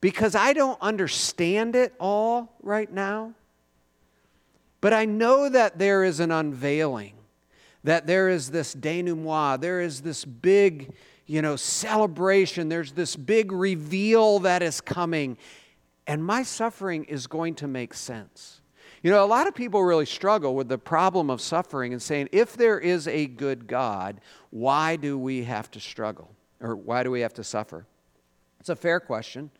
Because 0.00 0.34
I 0.34 0.52
don't 0.52 0.80
understand 0.80 1.76
it 1.76 1.94
all 2.00 2.56
right 2.62 2.90
now, 2.92 3.34
but 4.80 4.92
I 4.92 5.04
know 5.04 5.48
that 5.48 5.78
there 5.78 6.02
is 6.02 6.18
an 6.18 6.32
unveiling 6.32 7.14
that 7.84 8.06
there 8.06 8.28
is 8.28 8.50
this 8.50 8.74
denouement, 8.74 9.60
there 9.60 9.80
is 9.80 10.02
this 10.02 10.24
big, 10.24 10.92
you 11.26 11.42
know, 11.42 11.56
celebration, 11.56 12.68
there's 12.68 12.92
this 12.92 13.16
big 13.16 13.52
reveal 13.52 14.38
that 14.40 14.62
is 14.62 14.80
coming, 14.80 15.36
and 16.06 16.24
my 16.24 16.42
suffering 16.42 17.04
is 17.04 17.26
going 17.26 17.54
to 17.56 17.66
make 17.66 17.94
sense. 17.94 18.60
You 19.02 19.10
know, 19.10 19.24
a 19.24 19.26
lot 19.26 19.48
of 19.48 19.54
people 19.54 19.82
really 19.82 20.06
struggle 20.06 20.54
with 20.54 20.68
the 20.68 20.78
problem 20.78 21.28
of 21.28 21.40
suffering 21.40 21.92
and 21.92 22.00
saying, 22.00 22.28
if 22.30 22.56
there 22.56 22.78
is 22.78 23.08
a 23.08 23.26
good 23.26 23.66
God, 23.66 24.20
why 24.50 24.94
do 24.94 25.18
we 25.18 25.42
have 25.42 25.70
to 25.72 25.80
struggle? 25.80 26.30
Or 26.60 26.76
why 26.76 27.02
do 27.02 27.10
we 27.10 27.20
have 27.22 27.34
to 27.34 27.44
suffer? 27.44 27.84
It's 28.60 28.68
a 28.68 28.76
fair 28.76 29.00
question. 29.00 29.50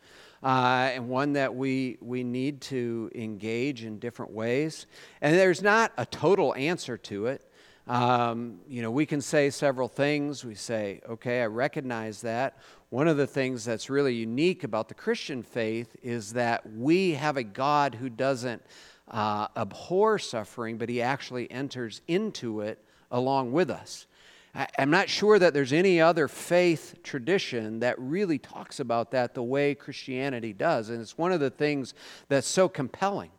Uh, 0.41 0.91
and 0.93 1.09
one 1.09 1.33
that 1.33 1.53
we, 1.53 1.97
we 1.99 2.23
need 2.23 2.61
to 2.61 3.11
engage 3.15 3.83
in 3.83 3.99
different 3.99 4.31
ways. 4.31 4.85
And 5.21 5.35
there's 5.35 5.61
not 5.61 5.91
a 5.97 6.05
total 6.05 6.55
answer 6.55 6.97
to 6.97 7.27
it. 7.27 7.49
Um, 7.85 8.59
you 8.69 8.81
know, 8.81 8.91
we 8.91 9.05
can 9.05 9.19
say 9.19 9.49
several 9.49 9.89
things. 9.89 10.45
We 10.45 10.55
say, 10.55 11.01
okay, 11.09 11.41
I 11.41 11.47
recognize 11.47 12.21
that. 12.21 12.59
One 12.91 13.09
of 13.09 13.17
the 13.17 13.27
things 13.27 13.65
that's 13.65 13.89
really 13.89 14.15
unique 14.15 14.63
about 14.63 14.87
the 14.87 14.93
Christian 14.93 15.43
faith 15.43 15.97
is 16.01 16.31
that 16.33 16.71
we 16.73 17.11
have 17.11 17.35
a 17.35 17.43
God 17.43 17.95
who 17.95 18.07
doesn't 18.07 18.61
uh, 19.09 19.47
abhor 19.55 20.19
suffering, 20.19 20.77
but 20.77 20.89
he 20.89 21.01
actually 21.01 21.49
enters 21.51 22.01
into 22.07 22.61
it 22.61 22.83
along 23.11 23.51
with 23.51 23.69
us. 23.69 24.07
I, 24.55 24.67
I'm 24.77 24.89
not 24.89 25.09
sure 25.09 25.39
that 25.39 25.53
there's 25.53 25.73
any 25.73 25.99
other 25.99 26.27
faith 26.27 26.95
tradition 27.03 27.79
that 27.79 27.99
really 27.99 28.39
talks 28.39 28.79
about 28.79 29.11
that 29.11 29.33
the 29.33 29.43
way 29.43 29.75
Christianity 29.75 30.53
does. 30.53 30.89
And 30.89 31.01
it's 31.01 31.17
one 31.17 31.31
of 31.31 31.39
the 31.39 31.49
things 31.49 31.93
that's 32.29 32.47
so 32.47 32.69
compelling 32.69 33.31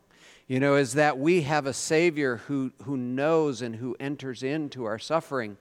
you 0.46 0.60
know, 0.60 0.76
is 0.76 0.92
that 0.94 1.18
we 1.18 1.42
have 1.42 1.66
a 1.66 1.72
Savior 1.72 2.36
who, 2.36 2.70
who 2.82 2.96
knows 2.96 3.62
and 3.62 3.74
who 3.74 3.96
enters 3.98 4.42
into 4.42 4.84
our 4.84 4.98
suffering. 4.98 5.56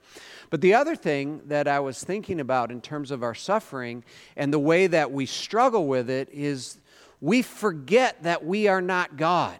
But 0.50 0.60
the 0.60 0.74
other 0.74 0.94
thing 0.94 1.40
that 1.46 1.66
I 1.66 1.80
was 1.80 2.04
thinking 2.04 2.38
about 2.38 2.70
in 2.70 2.82
terms 2.82 3.10
of 3.10 3.22
our 3.22 3.34
suffering 3.34 4.04
and 4.36 4.52
the 4.52 4.58
way 4.58 4.86
that 4.86 5.10
we 5.10 5.24
struggle 5.24 5.86
with 5.86 6.10
it 6.10 6.28
is 6.30 6.78
we 7.20 7.40
forget 7.40 8.22
that 8.24 8.44
we 8.44 8.68
are 8.68 8.82
not 8.82 9.16
God. 9.16 9.58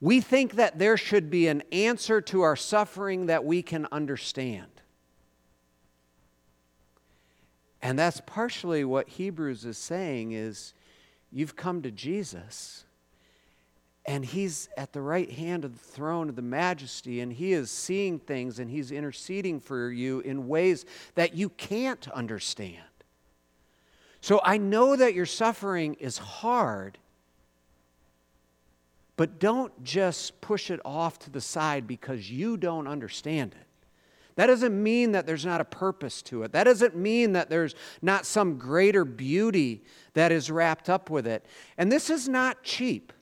We 0.00 0.20
think 0.20 0.54
that 0.54 0.78
there 0.78 0.96
should 0.96 1.30
be 1.30 1.48
an 1.48 1.62
answer 1.72 2.20
to 2.22 2.42
our 2.42 2.56
suffering 2.56 3.26
that 3.26 3.44
we 3.44 3.62
can 3.62 3.86
understand. 3.90 4.66
And 7.82 7.98
that's 7.98 8.20
partially 8.26 8.84
what 8.84 9.08
Hebrews 9.08 9.64
is 9.64 9.78
saying 9.78 10.32
is 10.32 10.74
you've 11.30 11.56
come 11.56 11.82
to 11.82 11.90
Jesus 11.90 12.84
and 14.08 14.24
he's 14.24 14.70
at 14.78 14.94
the 14.94 15.02
right 15.02 15.30
hand 15.30 15.66
of 15.66 15.74
the 15.74 15.92
throne 15.92 16.30
of 16.30 16.34
the 16.34 16.42
majesty 16.42 17.20
and 17.20 17.30
he 17.30 17.52
is 17.52 17.70
seeing 17.70 18.18
things 18.18 18.58
and 18.58 18.70
he's 18.70 18.90
interceding 18.90 19.60
for 19.60 19.90
you 19.90 20.20
in 20.20 20.48
ways 20.48 20.86
that 21.14 21.34
you 21.34 21.50
can't 21.50 22.08
understand 22.08 22.82
so 24.22 24.40
i 24.42 24.56
know 24.56 24.96
that 24.96 25.12
your 25.12 25.26
suffering 25.26 25.94
is 25.94 26.16
hard 26.16 26.96
but 29.18 29.38
don't 29.38 29.84
just 29.84 30.40
push 30.40 30.70
it 30.70 30.80
off 30.86 31.18
to 31.18 31.30
the 31.30 31.42
side 31.42 31.86
because 31.86 32.30
you 32.30 32.56
don't 32.56 32.88
understand 32.88 33.54
it 33.60 33.68
that 34.38 34.46
doesn't 34.46 34.80
mean 34.80 35.10
that 35.12 35.26
there's 35.26 35.44
not 35.44 35.60
a 35.60 35.64
purpose 35.64 36.22
to 36.22 36.44
it. 36.44 36.52
That 36.52 36.62
doesn't 36.62 36.94
mean 36.94 37.32
that 37.32 37.50
there's 37.50 37.74
not 38.00 38.24
some 38.24 38.56
greater 38.56 39.04
beauty 39.04 39.82
that 40.14 40.30
is 40.30 40.48
wrapped 40.48 40.88
up 40.88 41.10
with 41.10 41.26
it. 41.26 41.44
And 41.76 41.90
this 41.90 42.08
is 42.08 42.28
not 42.28 42.62
cheap. 42.62 43.12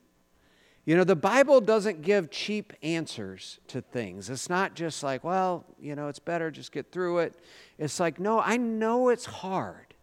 You 0.85 0.95
know, 0.95 1.03
the 1.03 1.15
Bible 1.15 1.59
doesn't 1.59 2.03
give 2.03 2.29
cheap 2.29 2.71
answers 2.83 3.57
to 3.69 3.81
things. 3.81 4.29
It's 4.29 4.47
not 4.47 4.75
just 4.75 5.01
like, 5.01 5.23
well, 5.23 5.65
you 5.79 5.95
know, 5.95 6.07
it's 6.07 6.19
better, 6.19 6.51
just 6.51 6.71
get 6.71 6.91
through 6.91 7.17
it. 7.17 7.33
It's 7.79 7.99
like, 7.99 8.19
no, 8.19 8.39
I 8.39 8.57
know 8.57 9.09
it's 9.09 9.25
hard, 9.25 9.95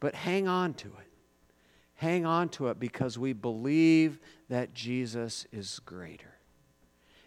but 0.00 0.16
hang 0.16 0.48
on 0.48 0.74
to 0.74 0.88
it. 0.88 1.07
Hang 1.98 2.24
on 2.24 2.48
to 2.50 2.68
it 2.68 2.78
because 2.78 3.18
we 3.18 3.32
believe 3.32 4.20
that 4.48 4.72
Jesus 4.72 5.48
is 5.50 5.80
greater. 5.84 6.38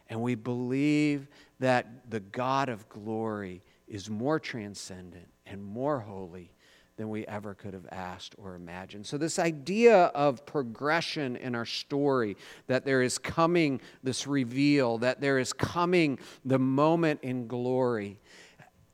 And 0.07 0.21
we 0.21 0.35
believe 0.35 1.27
that 1.59 2.09
the 2.09 2.21
God 2.21 2.69
of 2.69 2.87
glory 2.87 3.63
is 3.85 4.09
more 4.09 4.39
transcendent 4.39 5.27
and 5.45 5.61
more 5.61 5.99
holy 5.99 6.53
than 6.95 7.09
we 7.09 7.27
ever 7.27 7.53
could 7.53 7.73
have 7.73 7.87
asked 7.91 8.33
or 8.37 8.55
imagined. 8.55 9.05
So, 9.05 9.17
this 9.17 9.39
idea 9.39 10.05
of 10.05 10.45
progression 10.45 11.35
in 11.35 11.53
our 11.53 11.65
story, 11.65 12.37
that 12.67 12.85
there 12.85 13.01
is 13.01 13.17
coming 13.17 13.81
this 14.03 14.25
reveal, 14.25 14.99
that 14.99 15.19
there 15.19 15.37
is 15.37 15.51
coming 15.51 16.17
the 16.45 16.59
moment 16.59 17.19
in 17.23 17.47
glory, 17.47 18.21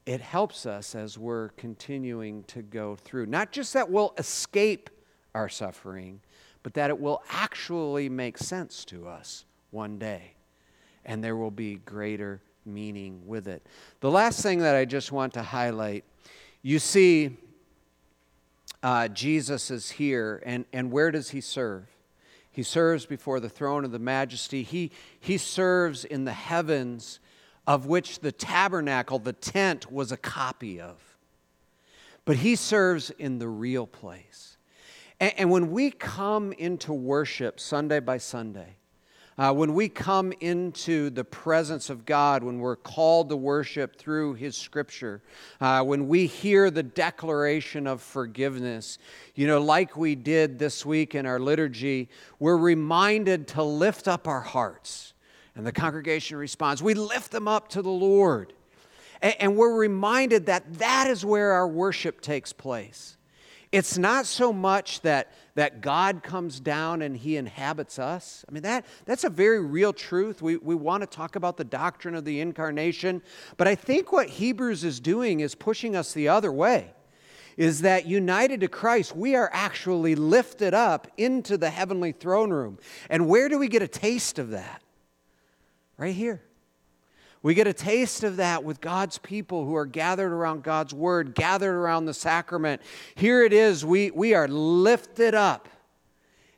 it 0.07 0.21
helps 0.21 0.65
us 0.65 0.95
as 0.95 1.19
we're 1.19 1.49
continuing 1.49 2.45
to 2.45 2.63
go 2.63 2.95
through. 2.95 3.27
Not 3.27 3.51
just 3.51 3.73
that 3.73 3.91
we'll 3.91 4.15
escape 4.17 4.89
our 5.37 5.47
suffering, 5.47 6.19
but 6.63 6.73
that 6.73 6.89
it 6.89 6.99
will 6.99 7.21
actually 7.29 8.09
make 8.09 8.37
sense 8.37 8.83
to 8.85 9.07
us 9.07 9.45
one 9.71 9.99
day. 9.99 10.33
And 11.05 11.23
there 11.23 11.37
will 11.37 11.51
be 11.51 11.75
greater 11.75 12.41
meaning 12.65 13.21
with 13.25 13.47
it. 13.47 13.65
The 14.01 14.11
last 14.11 14.41
thing 14.41 14.59
that 14.59 14.75
I 14.75 14.83
just 14.83 15.11
want 15.11 15.33
to 15.35 15.43
highlight 15.43 16.03
you 16.63 16.79
see, 16.79 17.37
uh, 18.83 19.07
Jesus 19.07 19.71
is 19.71 19.91
here, 19.91 20.41
and, 20.45 20.65
and 20.73 20.91
where 20.91 21.11
does 21.11 21.29
he 21.29 21.39
serve? 21.39 21.85
He 22.51 22.63
serves 22.63 23.05
before 23.05 23.39
the 23.39 23.47
throne 23.47 23.85
of 23.85 23.91
the 23.91 23.99
majesty. 23.99 24.63
He, 24.63 24.91
he 25.19 25.37
serves 25.37 26.03
in 26.03 26.25
the 26.25 26.33
heavens, 26.33 27.19
of 27.65 27.85
which 27.85 28.19
the 28.19 28.31
tabernacle, 28.33 29.19
the 29.19 29.33
tent, 29.33 29.91
was 29.91 30.11
a 30.11 30.17
copy 30.17 30.81
of. 30.81 30.97
But 32.25 32.37
he 32.37 32.55
serves 32.55 33.11
in 33.11 33.39
the 33.39 33.47
real 33.47 33.87
place. 33.87 34.56
And, 35.19 35.33
and 35.37 35.51
when 35.51 35.71
we 35.71 35.91
come 35.91 36.53
into 36.53 36.93
worship 36.93 37.59
Sunday 37.59 37.99
by 37.99 38.17
Sunday, 38.17 38.77
uh, 39.39 39.53
when 39.53 39.75
we 39.75 39.87
come 39.87 40.33
into 40.39 41.11
the 41.11 41.23
presence 41.23 41.91
of 41.91 42.07
God, 42.07 42.43
when 42.43 42.57
we're 42.57 42.75
called 42.75 43.29
to 43.29 43.37
worship 43.37 43.95
through 43.95 44.33
His 44.33 44.57
Scripture, 44.57 45.21
uh, 45.61 45.83
when 45.83 46.07
we 46.07 46.25
hear 46.25 46.71
the 46.71 46.81
declaration 46.81 47.85
of 47.85 48.01
forgiveness, 48.01 48.97
you 49.35 49.45
know, 49.45 49.61
like 49.61 49.95
we 49.95 50.15
did 50.15 50.57
this 50.57 50.83
week 50.83 51.13
in 51.13 51.27
our 51.27 51.39
liturgy, 51.39 52.09
we're 52.39 52.57
reminded 52.57 53.47
to 53.49 53.61
lift 53.61 54.07
up 54.07 54.27
our 54.27 54.41
hearts. 54.41 55.13
And 55.55 55.65
the 55.65 55.71
congregation 55.71 56.37
responds, 56.37 56.81
We 56.81 56.95
lift 56.95 57.31
them 57.31 57.47
up 57.47 57.67
to 57.69 57.83
the 57.83 57.89
Lord. 57.89 58.53
And 59.21 59.55
we're 59.55 59.75
reminded 59.75 60.47
that 60.47 60.75
that 60.75 61.07
is 61.09 61.25
where 61.25 61.53
our 61.53 61.67
worship 61.67 62.21
takes 62.21 62.53
place. 62.53 63.16
It's 63.71 63.97
not 63.97 64.25
so 64.25 64.53
much 64.53 65.01
that, 65.01 65.33
that 65.55 65.81
God 65.81 66.23
comes 66.23 66.59
down 66.59 67.01
and 67.01 67.17
he 67.17 67.35
inhabits 67.35 67.99
us. 67.99 68.45
I 68.47 68.51
mean, 68.53 68.63
that, 68.63 68.85
that's 69.05 69.25
a 69.25 69.29
very 69.29 69.59
real 69.59 69.91
truth. 69.91 70.41
We, 70.41 70.55
we 70.57 70.73
want 70.73 71.01
to 71.01 71.07
talk 71.07 71.35
about 71.35 71.57
the 71.57 71.65
doctrine 71.65 72.15
of 72.15 72.23
the 72.23 72.39
incarnation, 72.39 73.21
but 73.57 73.67
I 73.67 73.75
think 73.75 74.11
what 74.11 74.29
Hebrews 74.29 74.83
is 74.83 74.99
doing 74.99 75.41
is 75.41 75.53
pushing 75.53 75.95
us 75.95 76.13
the 76.13 76.29
other 76.29 76.51
way. 76.51 76.93
Is 77.57 77.81
that 77.81 78.05
united 78.05 78.61
to 78.61 78.67
Christ, 78.67 79.15
we 79.15 79.35
are 79.35 79.49
actually 79.51 80.13
lifted 80.13 80.75
up 80.75 81.07
into 81.17 81.57
the 81.57 81.71
heavenly 81.71 82.11
throne 82.11 82.51
room. 82.51 82.77
And 83.09 83.27
where 83.27 83.49
do 83.49 83.57
we 83.57 83.67
get 83.67 83.81
a 83.81 83.87
taste 83.87 84.37
of 84.37 84.51
that? 84.51 84.83
Right 85.97 86.15
here. 86.15 86.43
We 87.43 87.53
get 87.53 87.67
a 87.67 87.73
taste 87.73 88.23
of 88.23 88.37
that 88.37 88.63
with 88.63 88.81
God's 88.81 89.17
people 89.19 89.65
who 89.65 89.75
are 89.75 89.85
gathered 89.85 90.31
around 90.31 90.63
God's 90.63 90.93
word, 90.93 91.35
gathered 91.35 91.75
around 91.75 92.05
the 92.05 92.13
sacrament. 92.13 92.81
Here 93.15 93.43
it 93.43 93.53
is, 93.53 93.85
we, 93.85 94.11
we 94.11 94.33
are 94.33 94.47
lifted 94.47 95.35
up, 95.35 95.69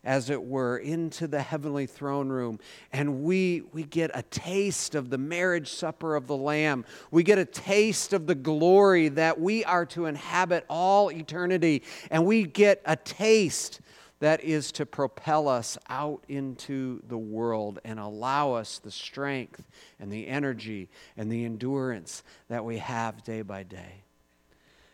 as 0.06 0.30
it 0.30 0.42
were, 0.42 0.78
into 0.78 1.28
the 1.28 1.42
heavenly 1.42 1.86
throne 1.86 2.30
room. 2.30 2.60
And 2.94 3.24
we, 3.24 3.63
we 3.74 3.84
get 3.84 4.12
a 4.13 4.24
taste 4.24 4.96
of 4.96 5.10
the 5.10 5.18
marriage 5.18 5.70
supper 5.70 6.15
of 6.15 6.26
the 6.26 6.38
Lamb. 6.38 6.86
We 7.12 7.24
get 7.24 7.38
a 7.38 7.46
taste 7.46 8.13
of 8.13 8.26
the 8.26 8.36
glory 8.36 9.10
that 9.10 9.39
we 9.39 9.65
are 9.65 9.86
to 9.88 10.06
inhabit 10.06 10.65
all 10.70 11.12
eternity. 11.12 11.84
And 12.10 12.26
we 12.26 12.44
get 12.46 12.82
a 12.86 12.96
taste 12.96 13.82
that 14.19 14.43
is 14.43 14.71
to 14.73 14.86
propel 14.86 15.47
us 15.47 15.77
out 15.89 16.23
into 16.27 17.01
the 17.08 17.17
world 17.17 17.79
and 17.86 17.99
allow 17.99 18.53
us 18.53 18.79
the 18.79 18.91
strength 18.91 19.63
and 19.99 20.12
the 20.12 20.27
energy 20.27 20.89
and 21.15 21.32
the 21.32 21.45
endurance 21.45 22.23
that 22.49 22.65
we 22.65 22.77
have 22.77 23.23
day 23.23 23.41
by 23.41 23.63
day. 23.63 24.03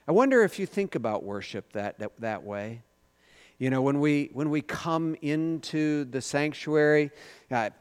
I 0.08 0.12
wonder 0.12 0.44
if 0.44 0.60
you 0.60 0.68
think 0.68 0.94
about 0.94 1.24
worship 1.24 1.74
that, 1.74 1.98
that, 1.98 2.12
that 2.20 2.44
way. 2.44 2.84
You 3.58 3.72
know, 3.72 3.82
when 3.82 4.00
we, 4.00 4.30
when 4.34 4.52
we 4.52 4.62
come 4.62 5.16
into 5.22 6.04
the 6.06 6.22
sanctuary, 6.22 7.10
uh, 7.50 7.72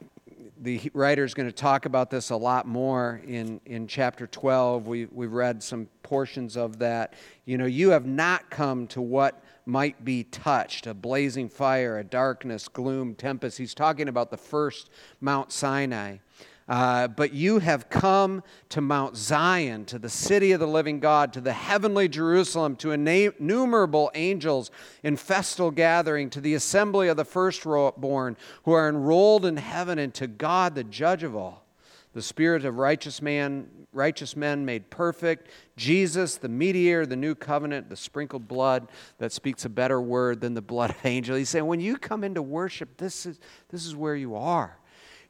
the 0.62 0.90
writer 0.94 1.24
is 1.24 1.34
going 1.34 1.48
to 1.48 1.54
talk 1.54 1.84
about 1.84 2.10
this 2.10 2.30
a 2.30 2.36
lot 2.36 2.66
more 2.66 3.20
in, 3.26 3.60
in 3.66 3.86
chapter 3.86 4.26
12. 4.26 4.86
We, 4.86 5.06
we've 5.06 5.32
read 5.32 5.62
some 5.62 5.88
portions 6.02 6.56
of 6.56 6.78
that. 6.78 7.12
You 7.44 7.58
know, 7.58 7.66
you 7.66 7.90
have 7.90 8.06
not 8.06 8.48
come 8.48 8.86
to 8.88 9.02
what 9.02 9.43
might 9.66 10.04
be 10.04 10.24
touched 10.24 10.86
a 10.86 10.94
blazing 10.94 11.48
fire, 11.48 11.98
a 11.98 12.04
darkness, 12.04 12.68
gloom, 12.68 13.14
tempest. 13.14 13.58
He's 13.58 13.74
talking 13.74 14.08
about 14.08 14.30
the 14.30 14.36
first 14.36 14.90
Mount 15.20 15.52
Sinai. 15.52 16.18
Uh, 16.66 17.08
but 17.08 17.34
you 17.34 17.58
have 17.58 17.90
come 17.90 18.42
to 18.70 18.80
Mount 18.80 19.16
Zion, 19.16 19.84
to 19.84 19.98
the 19.98 20.08
city 20.08 20.52
of 20.52 20.60
the 20.60 20.66
living 20.66 20.98
God, 20.98 21.32
to 21.34 21.40
the 21.40 21.52
heavenly 21.52 22.08
Jerusalem, 22.08 22.76
to 22.76 22.92
innumerable 22.92 24.10
angels 24.14 24.70
in 25.02 25.16
festal 25.16 25.70
gathering, 25.70 26.30
to 26.30 26.40
the 26.40 26.54
assembly 26.54 27.08
of 27.08 27.18
the 27.18 27.24
firstborn 27.24 28.36
who 28.62 28.72
are 28.72 28.88
enrolled 28.88 29.44
in 29.44 29.58
heaven, 29.58 29.98
and 29.98 30.14
to 30.14 30.26
God, 30.26 30.74
the 30.74 30.84
judge 30.84 31.22
of 31.22 31.36
all, 31.36 31.66
the 32.14 32.22
spirit 32.22 32.64
of 32.64 32.78
righteous 32.78 33.20
man, 33.20 33.83
righteous 33.94 34.36
men 34.36 34.64
made 34.64 34.90
perfect, 34.90 35.48
Jesus, 35.76 36.36
the 36.36 36.48
mediator, 36.48 37.06
the 37.06 37.16
new 37.16 37.34
covenant, 37.34 37.88
the 37.88 37.96
sprinkled 37.96 38.48
blood 38.48 38.88
that 39.18 39.32
speaks 39.32 39.64
a 39.64 39.68
better 39.68 40.00
word 40.00 40.40
than 40.40 40.54
the 40.54 40.62
blood 40.62 40.90
of 40.90 40.96
angels. 41.04 41.38
He's 41.38 41.48
saying, 41.48 41.66
when 41.66 41.80
you 41.80 41.96
come 41.96 42.24
into 42.24 42.42
worship, 42.42 42.96
this 42.96 43.26
is, 43.26 43.40
this 43.70 43.86
is 43.86 43.94
where 43.96 44.16
you 44.16 44.36
are. 44.36 44.78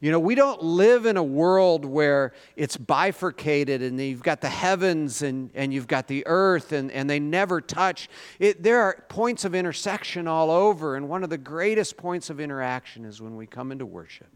You 0.01 0.11
know, 0.11 0.19
we 0.19 0.35
don't 0.35 0.61
live 0.61 1.05
in 1.05 1.15
a 1.17 1.23
world 1.23 1.85
where 1.85 2.33
it's 2.55 2.75
bifurcated 2.75 3.81
and 3.81 3.99
you've 3.99 4.21
got 4.21 4.41
the 4.41 4.49
heavens 4.49 5.21
and, 5.21 5.49
and 5.55 5.73
you've 5.73 5.87
got 5.87 6.07
the 6.07 6.23
earth 6.27 6.73
and, 6.73 6.91
and 6.91 7.09
they 7.09 7.19
never 7.19 7.61
touch. 7.61 8.09
It, 8.37 8.61
there 8.61 8.81
are 8.81 9.05
points 9.07 9.45
of 9.45 9.55
intersection 9.55 10.27
all 10.27 10.51
over, 10.51 10.95
and 10.95 11.07
one 11.07 11.23
of 11.23 11.29
the 11.29 11.37
greatest 11.37 11.95
points 11.95 12.29
of 12.29 12.39
interaction 12.39 13.05
is 13.05 13.21
when 13.21 13.35
we 13.35 13.47
come 13.47 13.71
into 13.71 13.85
worship 13.85 14.34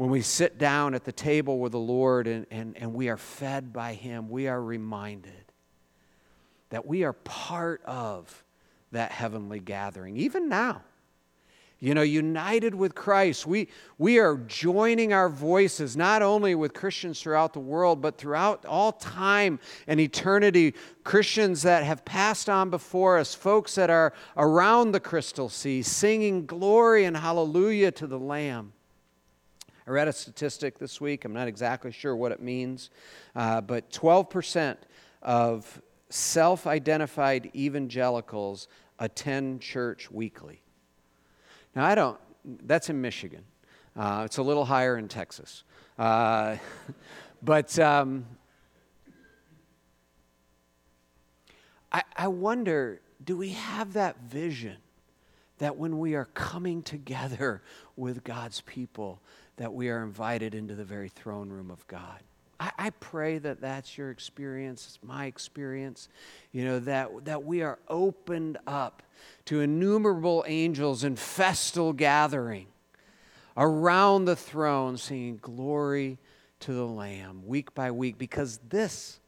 when 0.00 0.08
we 0.08 0.22
sit 0.22 0.56
down 0.56 0.94
at 0.94 1.04
the 1.04 1.12
table 1.12 1.58
with 1.58 1.72
the 1.72 1.78
Lord 1.78 2.26
and, 2.26 2.46
and, 2.50 2.74
and 2.78 2.94
we 2.94 3.10
are 3.10 3.18
fed 3.18 3.70
by 3.70 3.92
Him, 3.92 4.30
we 4.30 4.48
are 4.48 4.62
reminded 4.62 5.52
that 6.70 6.86
we 6.86 7.04
are 7.04 7.12
part 7.12 7.82
of 7.84 8.42
that 8.92 9.12
heavenly 9.12 9.58
gathering, 9.60 10.16
even 10.16 10.48
now. 10.48 10.80
You 11.80 11.92
know, 11.92 12.00
united 12.00 12.74
with 12.74 12.94
Christ, 12.94 13.46
we, 13.46 13.68
we 13.98 14.18
are 14.18 14.38
joining 14.38 15.12
our 15.12 15.28
voices 15.28 15.98
not 15.98 16.22
only 16.22 16.54
with 16.54 16.72
Christians 16.72 17.20
throughout 17.20 17.52
the 17.52 17.60
world, 17.60 18.00
but 18.00 18.16
throughout 18.16 18.64
all 18.64 18.92
time 18.92 19.60
and 19.86 20.00
eternity. 20.00 20.72
Christians 21.04 21.60
that 21.60 21.84
have 21.84 22.06
passed 22.06 22.48
on 22.48 22.70
before 22.70 23.18
us, 23.18 23.34
folks 23.34 23.74
that 23.74 23.90
are 23.90 24.14
around 24.38 24.92
the 24.92 25.00
crystal 25.00 25.50
sea, 25.50 25.82
singing 25.82 26.46
glory 26.46 27.04
and 27.04 27.18
hallelujah 27.18 27.90
to 27.92 28.06
the 28.06 28.18
Lamb. 28.18 28.72
I 29.86 29.90
read 29.90 30.08
a 30.08 30.12
statistic 30.12 30.78
this 30.78 31.00
week. 31.00 31.24
I'm 31.24 31.32
not 31.32 31.48
exactly 31.48 31.92
sure 31.92 32.14
what 32.14 32.32
it 32.32 32.40
means, 32.40 32.90
uh, 33.34 33.60
but 33.60 33.90
12% 33.90 34.76
of 35.22 35.80
self 36.10 36.66
identified 36.66 37.50
evangelicals 37.54 38.68
attend 38.98 39.60
church 39.60 40.10
weekly. 40.10 40.62
Now, 41.74 41.86
I 41.86 41.94
don't, 41.94 42.18
that's 42.44 42.90
in 42.90 43.00
Michigan. 43.00 43.44
Uh, 43.96 44.22
it's 44.24 44.38
a 44.38 44.42
little 44.42 44.64
higher 44.64 44.96
in 44.96 45.08
Texas. 45.08 45.64
Uh, 45.98 46.56
but 47.42 47.78
um, 47.78 48.26
I, 51.90 52.02
I 52.16 52.28
wonder 52.28 53.00
do 53.22 53.36
we 53.36 53.50
have 53.50 53.92
that 53.94 54.20
vision 54.22 54.76
that 55.60 55.76
when 55.76 55.98
we 55.98 56.14
are 56.14 56.24
coming 56.24 56.82
together 56.82 57.62
with 57.96 58.24
God's 58.24 58.60
people, 58.62 59.20
that 59.56 59.72
we 59.72 59.88
are 59.88 60.02
invited 60.02 60.54
into 60.54 60.74
the 60.74 60.84
very 60.84 61.08
throne 61.08 61.50
room 61.50 61.70
of 61.70 61.86
God. 61.86 62.20
I, 62.58 62.72
I 62.78 62.90
pray 62.90 63.38
that 63.38 63.60
that's 63.60 63.96
your 63.96 64.10
experience, 64.10 64.98
my 65.02 65.26
experience, 65.26 66.08
you 66.50 66.64
know, 66.64 66.78
that, 66.80 67.24
that 67.26 67.44
we 67.44 67.62
are 67.62 67.78
opened 67.88 68.58
up 68.66 69.02
to 69.46 69.60
innumerable 69.60 70.44
angels 70.46 71.04
in 71.04 71.14
festal 71.16 71.92
gathering 71.92 72.66
around 73.56 74.24
the 74.24 74.36
throne, 74.36 74.96
singing 74.96 75.38
glory 75.42 76.18
to 76.60 76.72
the 76.72 76.86
Lamb 76.86 77.46
week 77.46 77.74
by 77.74 77.90
week, 77.90 78.16
because 78.16 78.60
this, 78.70 79.20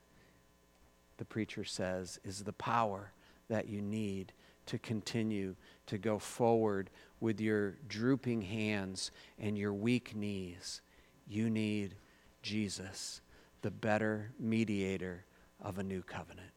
the 1.18 1.24
preacher 1.26 1.64
says, 1.64 2.18
is 2.24 2.44
the 2.44 2.52
power 2.54 3.12
that 3.48 3.68
you 3.68 3.82
need 3.82 4.32
to 4.66 4.78
continue 4.78 5.54
to 5.86 5.98
go 5.98 6.18
forward 6.18 6.90
with 7.20 7.40
your 7.40 7.76
drooping 7.88 8.42
hands 8.42 9.10
and 9.38 9.56
your 9.56 9.72
weak 9.72 10.14
knees. 10.14 10.80
You 11.26 11.50
need 11.50 11.94
Jesus, 12.42 13.20
the 13.62 13.70
better 13.70 14.32
mediator 14.38 15.24
of 15.60 15.78
a 15.78 15.82
new 15.82 16.02
covenant. 16.02 16.50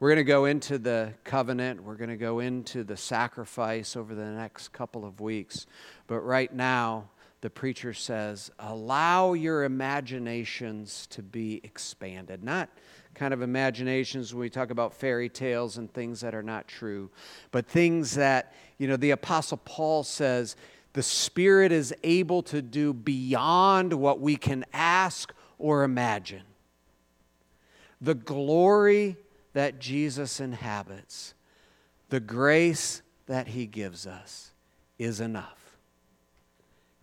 We're 0.00 0.08
going 0.08 0.16
to 0.16 0.24
go 0.24 0.46
into 0.46 0.78
the 0.78 1.12
covenant. 1.22 1.84
We're 1.84 1.94
going 1.94 2.10
to 2.10 2.16
go 2.16 2.40
into 2.40 2.82
the 2.82 2.96
sacrifice 2.96 3.94
over 3.94 4.16
the 4.16 4.24
next 4.24 4.72
couple 4.72 5.04
of 5.04 5.20
weeks. 5.20 5.66
But 6.08 6.20
right 6.22 6.52
now, 6.52 7.10
the 7.40 7.50
preacher 7.50 7.92
says, 7.92 8.50
allow 8.58 9.34
your 9.34 9.64
imaginations 9.64 11.06
to 11.08 11.22
be 11.22 11.60
expanded. 11.62 12.42
Not 12.42 12.68
kind 13.14 13.34
of 13.34 13.42
imaginations 13.42 14.32
when 14.32 14.40
we 14.40 14.50
talk 14.50 14.70
about 14.70 14.94
fairy 14.94 15.28
tales 15.28 15.76
and 15.78 15.92
things 15.92 16.20
that 16.20 16.34
are 16.34 16.42
not 16.42 16.66
true, 16.66 17.10
but 17.50 17.66
things 17.66 18.14
that, 18.14 18.54
you 18.78 18.88
know, 18.88 18.96
the 18.96 19.10
Apostle 19.10 19.58
Paul 19.58 20.02
says 20.02 20.56
the 20.92 21.02
Spirit 21.02 21.72
is 21.72 21.94
able 22.02 22.42
to 22.44 22.62
do 22.62 22.92
beyond 22.92 23.92
what 23.92 24.20
we 24.20 24.36
can 24.36 24.64
ask 24.72 25.32
or 25.58 25.84
imagine. 25.84 26.42
The 28.00 28.14
glory 28.14 29.16
that 29.52 29.78
Jesus 29.78 30.40
inhabits, 30.40 31.34
the 32.08 32.20
grace 32.20 33.02
that 33.26 33.48
he 33.48 33.66
gives 33.66 34.06
us, 34.06 34.50
is 34.98 35.20
enough 35.20 35.61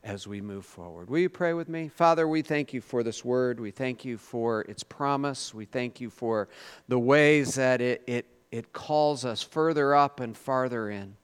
as 0.03 0.27
we 0.27 0.41
move 0.41 0.65
forward. 0.65 1.09
Will 1.09 1.19
you 1.19 1.29
pray 1.29 1.53
with 1.53 1.69
me? 1.69 1.89
Father, 1.89 2.27
we 2.27 2.41
thank 2.41 2.73
you 2.73 2.81
for 2.81 3.03
this 3.03 3.23
word. 3.25 3.59
We 3.59 3.71
thank 3.71 4.05
you 4.05 4.17
for 4.17 4.61
its 4.61 4.83
promise. 4.83 5.53
We 5.53 5.65
thank 5.65 5.99
you 5.99 6.09
for 6.09 6.47
the 6.87 6.99
ways 6.99 7.55
that 7.55 7.81
it, 7.81 8.03
it, 8.07 8.25
it 8.51 8.71
calls 8.71 9.25
us 9.25 9.43
further 9.43 9.93
up 9.93 10.19
and 10.19 10.35
farther 10.35 10.89
in. 10.89 11.15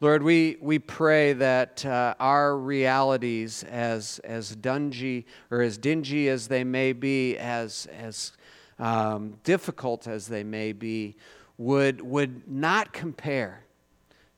Lord, 0.00 0.22
we, 0.22 0.58
we 0.60 0.78
pray 0.78 1.32
that 1.34 1.84
uh, 1.86 2.14
our 2.20 2.56
realities, 2.56 3.62
as, 3.64 4.20
as 4.20 4.54
dungy 4.54 5.24
or 5.50 5.62
as 5.62 5.78
dingy 5.78 6.28
as 6.28 6.46
they 6.46 6.62
may 6.62 6.92
be, 6.92 7.36
as, 7.38 7.86
as 7.86 8.32
um, 8.78 9.38
difficult 9.44 10.06
as 10.06 10.26
they 10.26 10.44
may 10.44 10.72
be, 10.72 11.16
would, 11.56 12.00
would 12.00 12.48
not 12.50 12.92
compare 12.92 13.63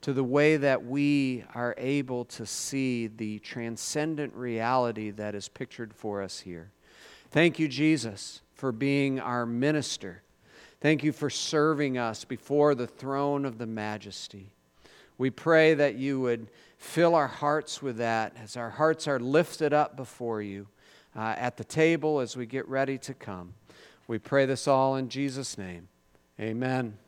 to 0.02 0.12
the 0.12 0.24
way 0.24 0.56
that 0.56 0.84
we 0.84 1.44
are 1.54 1.74
able 1.78 2.24
to 2.24 2.46
see 2.46 3.06
the 3.06 3.38
transcendent 3.40 4.34
reality 4.34 5.10
that 5.10 5.34
is 5.34 5.48
pictured 5.48 5.92
for 5.94 6.22
us 6.22 6.40
here. 6.40 6.70
Thank 7.30 7.58
you, 7.58 7.68
Jesus, 7.68 8.42
for 8.54 8.72
being 8.72 9.18
our 9.18 9.46
minister. 9.46 10.22
Thank 10.80 11.02
you 11.02 11.12
for 11.12 11.30
serving 11.30 11.98
us 11.98 12.24
before 12.24 12.74
the 12.74 12.86
throne 12.86 13.44
of 13.44 13.58
the 13.58 13.66
majesty. 13.66 14.52
We 15.18 15.30
pray 15.30 15.74
that 15.74 15.96
you 15.96 16.20
would 16.20 16.50
fill 16.78 17.14
our 17.14 17.26
hearts 17.26 17.82
with 17.82 17.96
that 17.96 18.36
as 18.42 18.56
our 18.56 18.70
hearts 18.70 19.08
are 19.08 19.18
lifted 19.18 19.72
up 19.72 19.96
before 19.96 20.42
you 20.42 20.68
uh, 21.16 21.34
at 21.38 21.56
the 21.56 21.64
table 21.64 22.20
as 22.20 22.36
we 22.36 22.46
get 22.46 22.68
ready 22.68 22.98
to 22.98 23.14
come. 23.14 23.54
We 24.06 24.18
pray 24.18 24.46
this 24.46 24.68
all 24.68 24.96
in 24.96 25.08
Jesus' 25.08 25.56
name. 25.56 25.88
Amen. 26.38 26.98